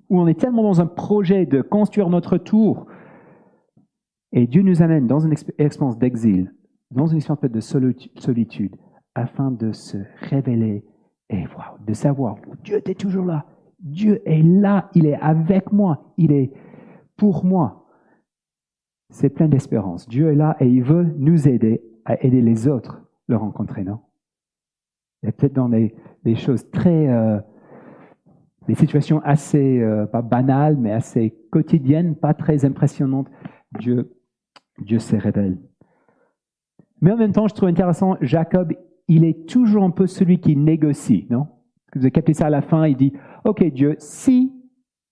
où 0.10 0.20
on 0.20 0.28
est 0.28 0.39
tellement 0.39 0.64
dans 0.64 0.82
un 0.82 0.86
projet 0.86 1.45
de 1.45 1.62
construire 1.62 2.10
notre 2.10 2.38
tour. 2.38 2.86
Et 4.32 4.47
Dieu 4.47 4.62
nous 4.62 4.82
amène 4.82 5.08
dans 5.08 5.20
une 5.20 5.34
expérience 5.34 5.97
d'exil, 5.97 6.54
dans 6.91 7.08
une 7.08 7.18
expérience 7.18 7.41
de 7.41 7.60
solitude, 8.20 8.76
afin 9.16 9.51
de 9.51 9.72
se 9.72 9.97
révéler 10.30 10.86
et 11.30 11.45
de 11.86 11.93
savoir, 11.93 12.36
Dieu 12.64 12.78
était 12.78 12.95
toujours 12.95 13.26
là. 13.26 13.45
Dieu 13.80 14.22
est 14.26 14.41
là, 14.41 14.89
il 14.95 15.06
est 15.06 15.16
avec 15.16 15.72
moi, 15.72 16.14
il 16.18 16.32
est 16.32 16.51
pour 17.18 17.43
moi. 17.43 17.82
C'est 19.10 19.30
plein 19.30 19.47
d'espérance. 19.47 20.08
Dieu 20.08 20.32
est 20.32 20.36
là 20.36 20.56
et 20.60 20.68
il 20.68 20.84
veut 20.84 21.14
nous 21.18 21.47
aider 21.47 21.84
à 22.06 22.22
aider 22.24 22.41
les 22.41 22.68
autres 22.68 22.95
à 22.95 23.01
le 23.28 23.38
rencontrer, 23.38 23.84
non? 23.84 23.99
Et 25.26 25.32
peut-être 25.32 25.54
dans 25.54 25.70
des, 25.70 25.93
choses 26.36 26.70
très, 26.70 27.08
euh, 27.10 27.39
des 28.68 28.76
situations 28.76 29.22
assez, 29.24 29.80
euh, 29.80 30.06
pas 30.06 30.22
banales, 30.22 30.76
mais 30.78 30.91
assez 30.91 31.34
quotidiennes, 31.49 32.16
pas 32.16 32.34
très 32.34 32.66
impressionnantes, 32.66 33.30
Dieu, 33.80 34.14
Dieu 34.80 34.99
se 34.99 35.16
révèle. 35.16 35.58
Mais 37.01 37.12
en 37.12 37.18
même 37.18 37.32
temps, 37.32 37.47
je 37.47 37.54
trouve 37.54 37.70
intéressant, 37.70 38.18
Jacob, 38.22 38.74
il 39.08 39.24
est 39.24 39.47
toujours 39.47 39.84
un 39.84 39.91
peu 39.91 40.08
celui 40.08 40.39
qui 40.39 40.56
négocie, 40.56 41.28
non? 41.30 41.47
Vous 41.95 42.01
avez 42.01 42.12
capté 42.12 42.34
ça 42.34 42.47
à 42.47 42.49
la 42.49 42.62
fin, 42.62 42.88
il 42.88 42.95
dit, 42.95 43.14
OK 43.45 43.64
Dieu, 43.66 43.95
si 43.99 44.53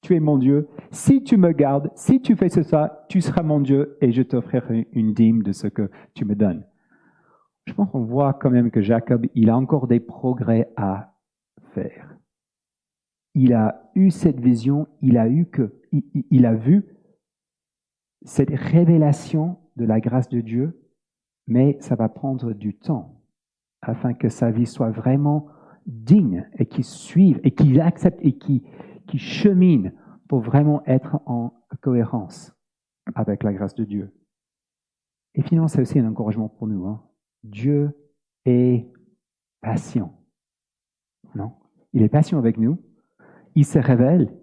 tu 0.01 0.15
es 0.15 0.19
mon 0.19 0.37
Dieu, 0.37 0.67
si 0.89 1.23
tu 1.23 1.37
me 1.37 1.51
gardes, 1.51 1.91
si 1.95 2.21
tu 2.21 2.35
fais 2.35 2.49
ça, 2.49 3.05
tu 3.07 3.21
seras 3.21 3.43
mon 3.43 3.59
Dieu 3.59 3.97
et 4.01 4.11
je 4.11 4.21
t'offrirai 4.21 4.87
une 4.93 5.13
dîme 5.13 5.43
de 5.43 5.51
ce 5.51 5.67
que 5.67 5.89
tu 6.13 6.25
me 6.25 6.35
donnes. 6.35 6.65
Je 7.65 7.73
pense 7.73 7.89
qu'on 7.91 8.03
voit 8.03 8.33
quand 8.33 8.49
même 8.49 8.71
que 8.71 8.81
Jacob, 8.81 9.27
il 9.35 9.49
a 9.49 9.57
encore 9.57 9.87
des 9.87 9.99
progrès 9.99 10.71
à 10.75 11.13
faire. 11.73 12.17
Il 13.35 13.53
a 13.53 13.91
eu 13.95 14.09
cette 14.09 14.39
vision, 14.39 14.87
il 15.01 15.17
a 15.17 15.29
eu 15.29 15.45
que, 15.45 15.71
il 15.91 16.45
a 16.45 16.53
vu 16.53 16.83
cette 18.23 18.49
révélation 18.49 19.57
de 19.77 19.85
la 19.85 19.99
grâce 19.99 20.29
de 20.29 20.41
Dieu, 20.41 20.81
mais 21.47 21.77
ça 21.79 21.95
va 21.95 22.09
prendre 22.09 22.53
du 22.53 22.75
temps 22.75 23.21
afin 23.81 24.13
que 24.13 24.29
sa 24.29 24.51
vie 24.51 24.65
soit 24.65 24.91
vraiment 24.91 25.47
digne 25.85 26.47
et 26.57 26.65
qu'il 26.65 26.83
suive 26.83 27.39
et 27.43 27.51
qu'il 27.51 27.81
accepte 27.81 28.19
et 28.21 28.33
qu'il 28.33 28.61
chemine 29.17 29.93
pour 30.27 30.39
vraiment 30.39 30.81
être 30.85 31.19
en 31.25 31.53
cohérence 31.81 32.55
avec 33.15 33.43
la 33.43 33.53
grâce 33.53 33.75
de 33.75 33.83
Dieu. 33.83 34.13
Et 35.35 35.41
finalement, 35.41 35.67
c'est 35.67 35.81
aussi 35.81 35.99
un 35.99 36.07
encouragement 36.07 36.49
pour 36.49 36.67
nous. 36.67 36.85
Hein. 36.85 37.01
Dieu 37.43 37.91
est 38.45 38.87
patient. 39.61 40.13
Non 41.35 41.53
Il 41.93 42.01
est 42.03 42.09
patient 42.09 42.37
avec 42.37 42.57
nous. 42.57 42.77
Il 43.55 43.65
se 43.65 43.79
révèle. 43.79 44.33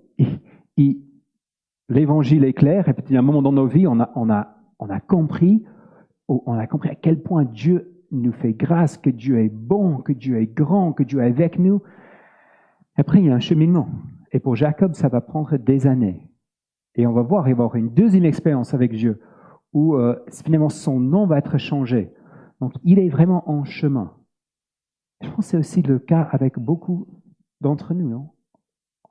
L'évangile 1.88 2.44
est 2.44 2.52
clair. 2.52 2.88
Et 2.88 2.92
puis, 2.92 3.16
à 3.16 3.18
un 3.18 3.22
moment 3.22 3.42
dans 3.42 3.52
nos 3.52 3.66
vies, 3.66 3.86
on 3.86 4.00
a, 4.00 4.10
on 4.14 4.28
a 4.90 5.00
compris, 5.00 5.64
on 6.28 6.52
a 6.52 6.66
compris 6.66 6.90
à 6.90 6.94
quel 6.94 7.22
point 7.22 7.44
Dieu 7.44 7.98
nous 8.10 8.32
fait 8.32 8.52
grâce, 8.52 8.96
que 8.96 9.10
Dieu 9.10 9.40
est 9.40 9.48
bon, 9.48 9.98
que 9.98 10.12
Dieu 10.12 10.40
est 10.40 10.46
grand, 10.46 10.92
que 10.92 11.02
Dieu 11.02 11.20
est 11.20 11.26
avec 11.26 11.58
nous. 11.58 11.82
Après, 12.96 13.20
il 13.20 13.26
y 13.26 13.30
a 13.30 13.34
un 13.34 13.40
cheminement. 13.40 13.88
Et 14.32 14.40
pour 14.40 14.56
Jacob, 14.56 14.94
ça 14.94 15.08
va 15.08 15.20
prendre 15.20 15.56
des 15.56 15.86
années. 15.86 16.28
Et 16.94 17.06
on 17.06 17.12
va 17.12 17.22
voir, 17.22 17.48
il 17.48 17.54
va 17.54 17.64
avoir 17.64 17.76
une 17.76 17.90
deuxième 17.90 18.24
expérience 18.24 18.74
avec 18.74 18.92
Dieu, 18.92 19.20
où 19.72 19.94
euh, 19.94 20.16
finalement 20.44 20.68
son 20.68 20.98
nom 20.98 21.26
va 21.26 21.38
être 21.38 21.58
changé. 21.58 22.12
Donc 22.60 22.72
il 22.82 22.98
est 22.98 23.08
vraiment 23.08 23.48
en 23.48 23.64
chemin. 23.64 24.12
Je 25.20 25.28
pense 25.28 25.36
que 25.36 25.42
c'est 25.42 25.56
aussi 25.56 25.82
le 25.82 25.98
cas 25.98 26.28
avec 26.32 26.58
beaucoup 26.58 27.06
d'entre 27.60 27.94
nous. 27.94 28.30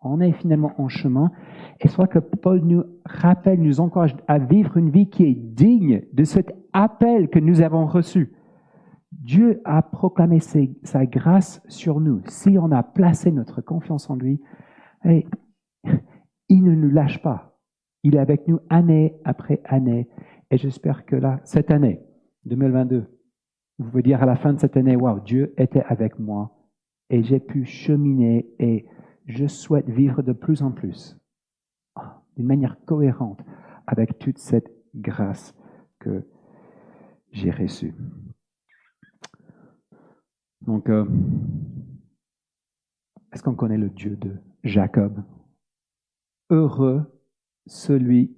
On 0.02 0.22
est 0.22 0.32
finalement 0.32 0.74
en 0.78 0.90
chemin. 0.90 1.32
Et 1.80 1.88
soit 1.88 2.08
que 2.08 2.20
Paul 2.20 2.62
nous 2.62 2.84
rappelle, 3.06 3.62
nous 3.62 3.80
encourage 3.80 4.16
à 4.28 4.38
vivre 4.38 4.78
une 4.78 4.90
vie 4.90 5.10
qui 5.10 5.24
est 5.24 5.34
digne 5.34 6.04
de 6.14 6.24
cet 6.24 6.56
appel 6.74 7.30
que 7.30 7.40
nous 7.40 7.62
avons 7.62 7.86
reçu. 7.86 8.34
Dieu 9.12 9.62
a 9.66 9.82
proclamé 9.82 10.40
sa 10.40 11.06
grâce 11.06 11.62
sur 11.68 12.00
nous. 12.00 12.22
Si 12.28 12.58
on 12.58 12.72
a 12.72 12.84
placé 12.84 13.32
notre 13.32 13.62
confiance 13.62 14.10
en 14.10 14.16
lui, 14.16 14.40
il 15.06 16.64
ne 16.64 16.76
nous 16.76 16.90
lâche 16.90 17.22
pas. 17.22 17.60
Il 18.04 18.16
est 18.16 18.20
avec 18.20 18.48
nous 18.48 18.60
année 18.70 19.16
après 19.26 19.62
année. 19.66 20.08
Et 20.52 20.58
j'espère 20.58 21.06
que 21.06 21.16
là, 21.16 21.42
cette 21.44 21.72
année, 21.72 22.02
2022, 22.46 23.06
vous 23.80 23.90
pouvez 23.90 24.04
dire 24.04 24.24
à 24.24 24.26
la 24.26 24.36
fin 24.36 24.54
de 24.54 24.60
cette 24.60 24.78
année, 24.78 24.96
waouh, 24.96 25.20
Dieu 25.20 25.54
était 25.58 25.84
avec 25.84 26.20
moi 26.20 26.58
et 27.10 27.24
j'ai 27.24 27.40
pu 27.40 27.66
cheminer 27.66 28.50
et 28.60 28.86
je 29.26 29.46
souhaite 29.46 29.90
vivre 29.90 30.22
de 30.22 30.34
plus 30.34 30.62
en 30.62 30.72
plus 30.72 31.18
d'une 32.36 32.48
manière 32.48 32.78
cohérente 32.86 33.42
avec 33.88 34.20
toute 34.20 34.38
cette 34.38 34.72
grâce 34.96 35.56
que 36.00 36.28
j'ai 37.32 37.52
reçue. 37.52 37.94
Donc, 40.62 40.90
euh, 40.90 41.06
est-ce 43.34 43.44
qu'on 43.44 43.56
connaît 43.56 43.78
le 43.78 43.90
Dieu 43.90 44.16
de 44.16 44.36
Jacob 44.64 45.24
Heureux 46.50 47.04
celui 47.68 48.36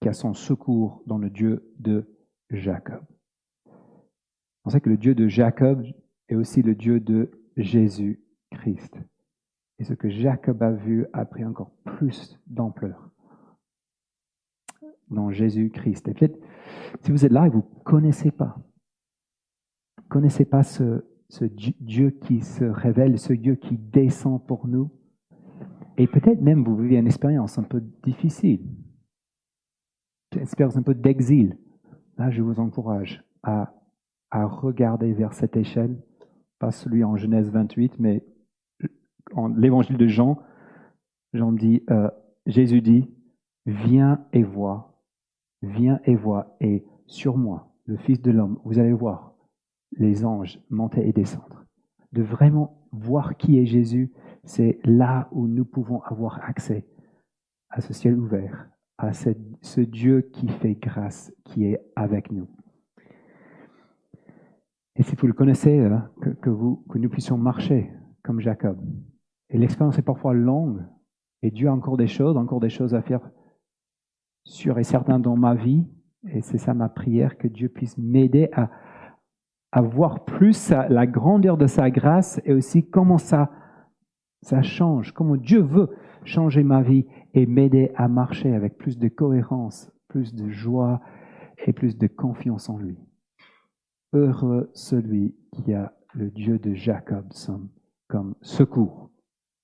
qui 0.00 0.08
a 0.08 0.12
son 0.12 0.34
secours 0.34 1.02
dans 1.06 1.18
le 1.18 1.30
Dieu 1.30 1.72
de 1.78 2.08
Jacob. 2.50 3.04
On 4.64 4.70
sait 4.70 4.80
que 4.80 4.90
le 4.90 4.96
Dieu 4.96 5.14
de 5.14 5.28
Jacob 5.28 5.84
est 6.28 6.34
aussi 6.34 6.62
le 6.62 6.74
Dieu 6.74 7.00
de 7.00 7.30
Jésus-Christ. 7.56 8.98
Et 9.78 9.84
ce 9.84 9.94
que 9.94 10.08
Jacob 10.08 10.62
a 10.62 10.70
vu 10.70 11.06
a 11.12 11.24
pris 11.24 11.44
encore 11.44 11.72
plus 11.84 12.38
d'ampleur 12.46 13.10
dans 15.10 15.30
Jésus-Christ. 15.30 16.08
Et 16.08 16.14
peut-être, 16.14 16.38
si 17.02 17.10
vous 17.10 17.24
êtes 17.24 17.32
là 17.32 17.46
et 17.46 17.50
vous 17.50 17.58
ne 17.58 17.82
connaissez 17.84 18.30
pas, 18.30 18.56
connaissez 20.08 20.44
pas 20.44 20.62
ce, 20.62 21.04
ce 21.28 21.44
Dieu 21.44 22.10
qui 22.10 22.40
se 22.40 22.64
révèle, 22.64 23.18
ce 23.18 23.32
Dieu 23.32 23.56
qui 23.56 23.76
descend 23.76 24.44
pour 24.46 24.68
nous. 24.68 24.90
Et 25.96 26.06
peut-être 26.06 26.40
même 26.40 26.64
vous 26.64 26.76
vivez 26.76 26.96
une 26.96 27.06
expérience 27.06 27.58
un 27.58 27.62
peu 27.62 27.82
difficile, 28.02 28.60
une 30.34 30.42
expérience 30.42 30.76
un 30.76 30.82
peu 30.82 30.94
d'exil. 30.94 31.58
Là, 32.18 32.30
je 32.30 32.42
vous 32.42 32.60
encourage 32.60 33.24
à, 33.42 33.74
à 34.30 34.46
regarder 34.46 35.12
vers 35.12 35.34
cette 35.34 35.56
échelle, 35.56 36.02
pas 36.58 36.70
celui 36.70 37.04
en 37.04 37.16
Genèse 37.16 37.50
28, 37.50 37.98
mais 37.98 38.24
en 39.34 39.48
l'évangile 39.48 39.96
de 39.96 40.06
Jean. 40.06 40.38
Jean 41.32 41.52
dit, 41.52 41.82
euh, 41.90 42.10
Jésus 42.46 42.80
dit, 42.82 43.10
viens 43.66 44.24
et 44.32 44.42
vois, 44.42 45.02
viens 45.62 46.00
et 46.04 46.14
vois, 46.14 46.56
et 46.60 46.84
sur 47.06 47.36
moi, 47.36 47.72
le 47.86 47.96
Fils 47.96 48.20
de 48.20 48.30
l'homme, 48.30 48.58
vous 48.64 48.78
allez 48.78 48.92
voir, 48.92 49.34
les 49.92 50.24
anges 50.24 50.60
monter 50.70 51.06
et 51.06 51.12
descendre. 51.12 51.64
De 52.12 52.22
vraiment 52.22 52.86
voir 52.92 53.36
qui 53.36 53.58
est 53.58 53.66
Jésus, 53.66 54.12
c'est 54.44 54.78
là 54.84 55.28
où 55.32 55.46
nous 55.46 55.64
pouvons 55.64 56.02
avoir 56.02 56.40
accès 56.42 56.86
à 57.70 57.80
ce 57.80 57.92
ciel 57.92 58.18
ouvert, 58.18 58.68
à 58.98 59.12
ce, 59.12 59.80
Dieu 59.80 60.22
qui 60.32 60.48
fait 60.48 60.74
grâce, 60.74 61.32
qui 61.44 61.64
est 61.64 61.80
avec 61.96 62.30
nous. 62.30 62.48
Et 64.96 65.02
si 65.02 65.16
vous 65.16 65.26
le 65.26 65.32
connaissez, 65.32 65.88
que, 66.42 66.50
vous, 66.50 66.84
que 66.90 66.98
nous 66.98 67.08
puissions 67.08 67.38
marcher 67.38 67.90
comme 68.22 68.40
Jacob. 68.40 68.78
Et 69.48 69.58
l'expérience 69.58 69.98
est 69.98 70.02
parfois 70.02 70.34
longue, 70.34 70.84
et 71.42 71.50
Dieu 71.50 71.68
a 71.68 71.72
encore 71.72 71.96
des 71.96 72.06
choses, 72.06 72.36
encore 72.36 72.60
des 72.60 72.70
choses 72.70 72.94
à 72.94 73.02
faire 73.02 73.20
sûr 74.44 74.78
et 74.78 74.84
certain 74.84 75.18
dans 75.18 75.36
ma 75.36 75.54
vie, 75.54 75.86
et 76.28 76.42
c'est 76.42 76.58
ça 76.58 76.74
ma 76.74 76.88
prière, 76.88 77.38
que 77.38 77.48
Dieu 77.48 77.68
puisse 77.68 77.96
m'aider 77.96 78.48
à, 78.52 78.70
à 79.72 79.80
voir 79.80 80.24
plus 80.24 80.70
la 80.70 81.06
grandeur 81.06 81.56
de 81.56 81.66
sa 81.66 81.90
grâce 81.90 82.40
et 82.44 82.52
aussi 82.52 82.88
comment 82.88 83.18
ça, 83.18 83.50
ça 84.42 84.62
change, 84.62 85.12
comment 85.12 85.36
Dieu 85.36 85.60
veut 85.60 85.90
changer 86.24 86.62
ma 86.62 86.82
vie 86.82 87.06
et 87.34 87.46
m'aider 87.46 87.92
à 87.96 88.08
marcher 88.08 88.54
avec 88.54 88.76
plus 88.76 88.98
de 88.98 89.08
cohérence, 89.08 89.90
plus 90.08 90.34
de 90.34 90.50
joie 90.50 91.00
et 91.66 91.72
plus 91.72 91.96
de 91.96 92.06
confiance 92.06 92.68
en 92.68 92.76
lui. 92.76 92.98
Heureux 94.12 94.70
celui 94.74 95.34
qui 95.52 95.72
a 95.72 95.94
le 96.14 96.30
Dieu 96.30 96.58
de 96.58 96.74
Jacob 96.74 97.32
comme 98.08 98.34
secours. 98.42 99.11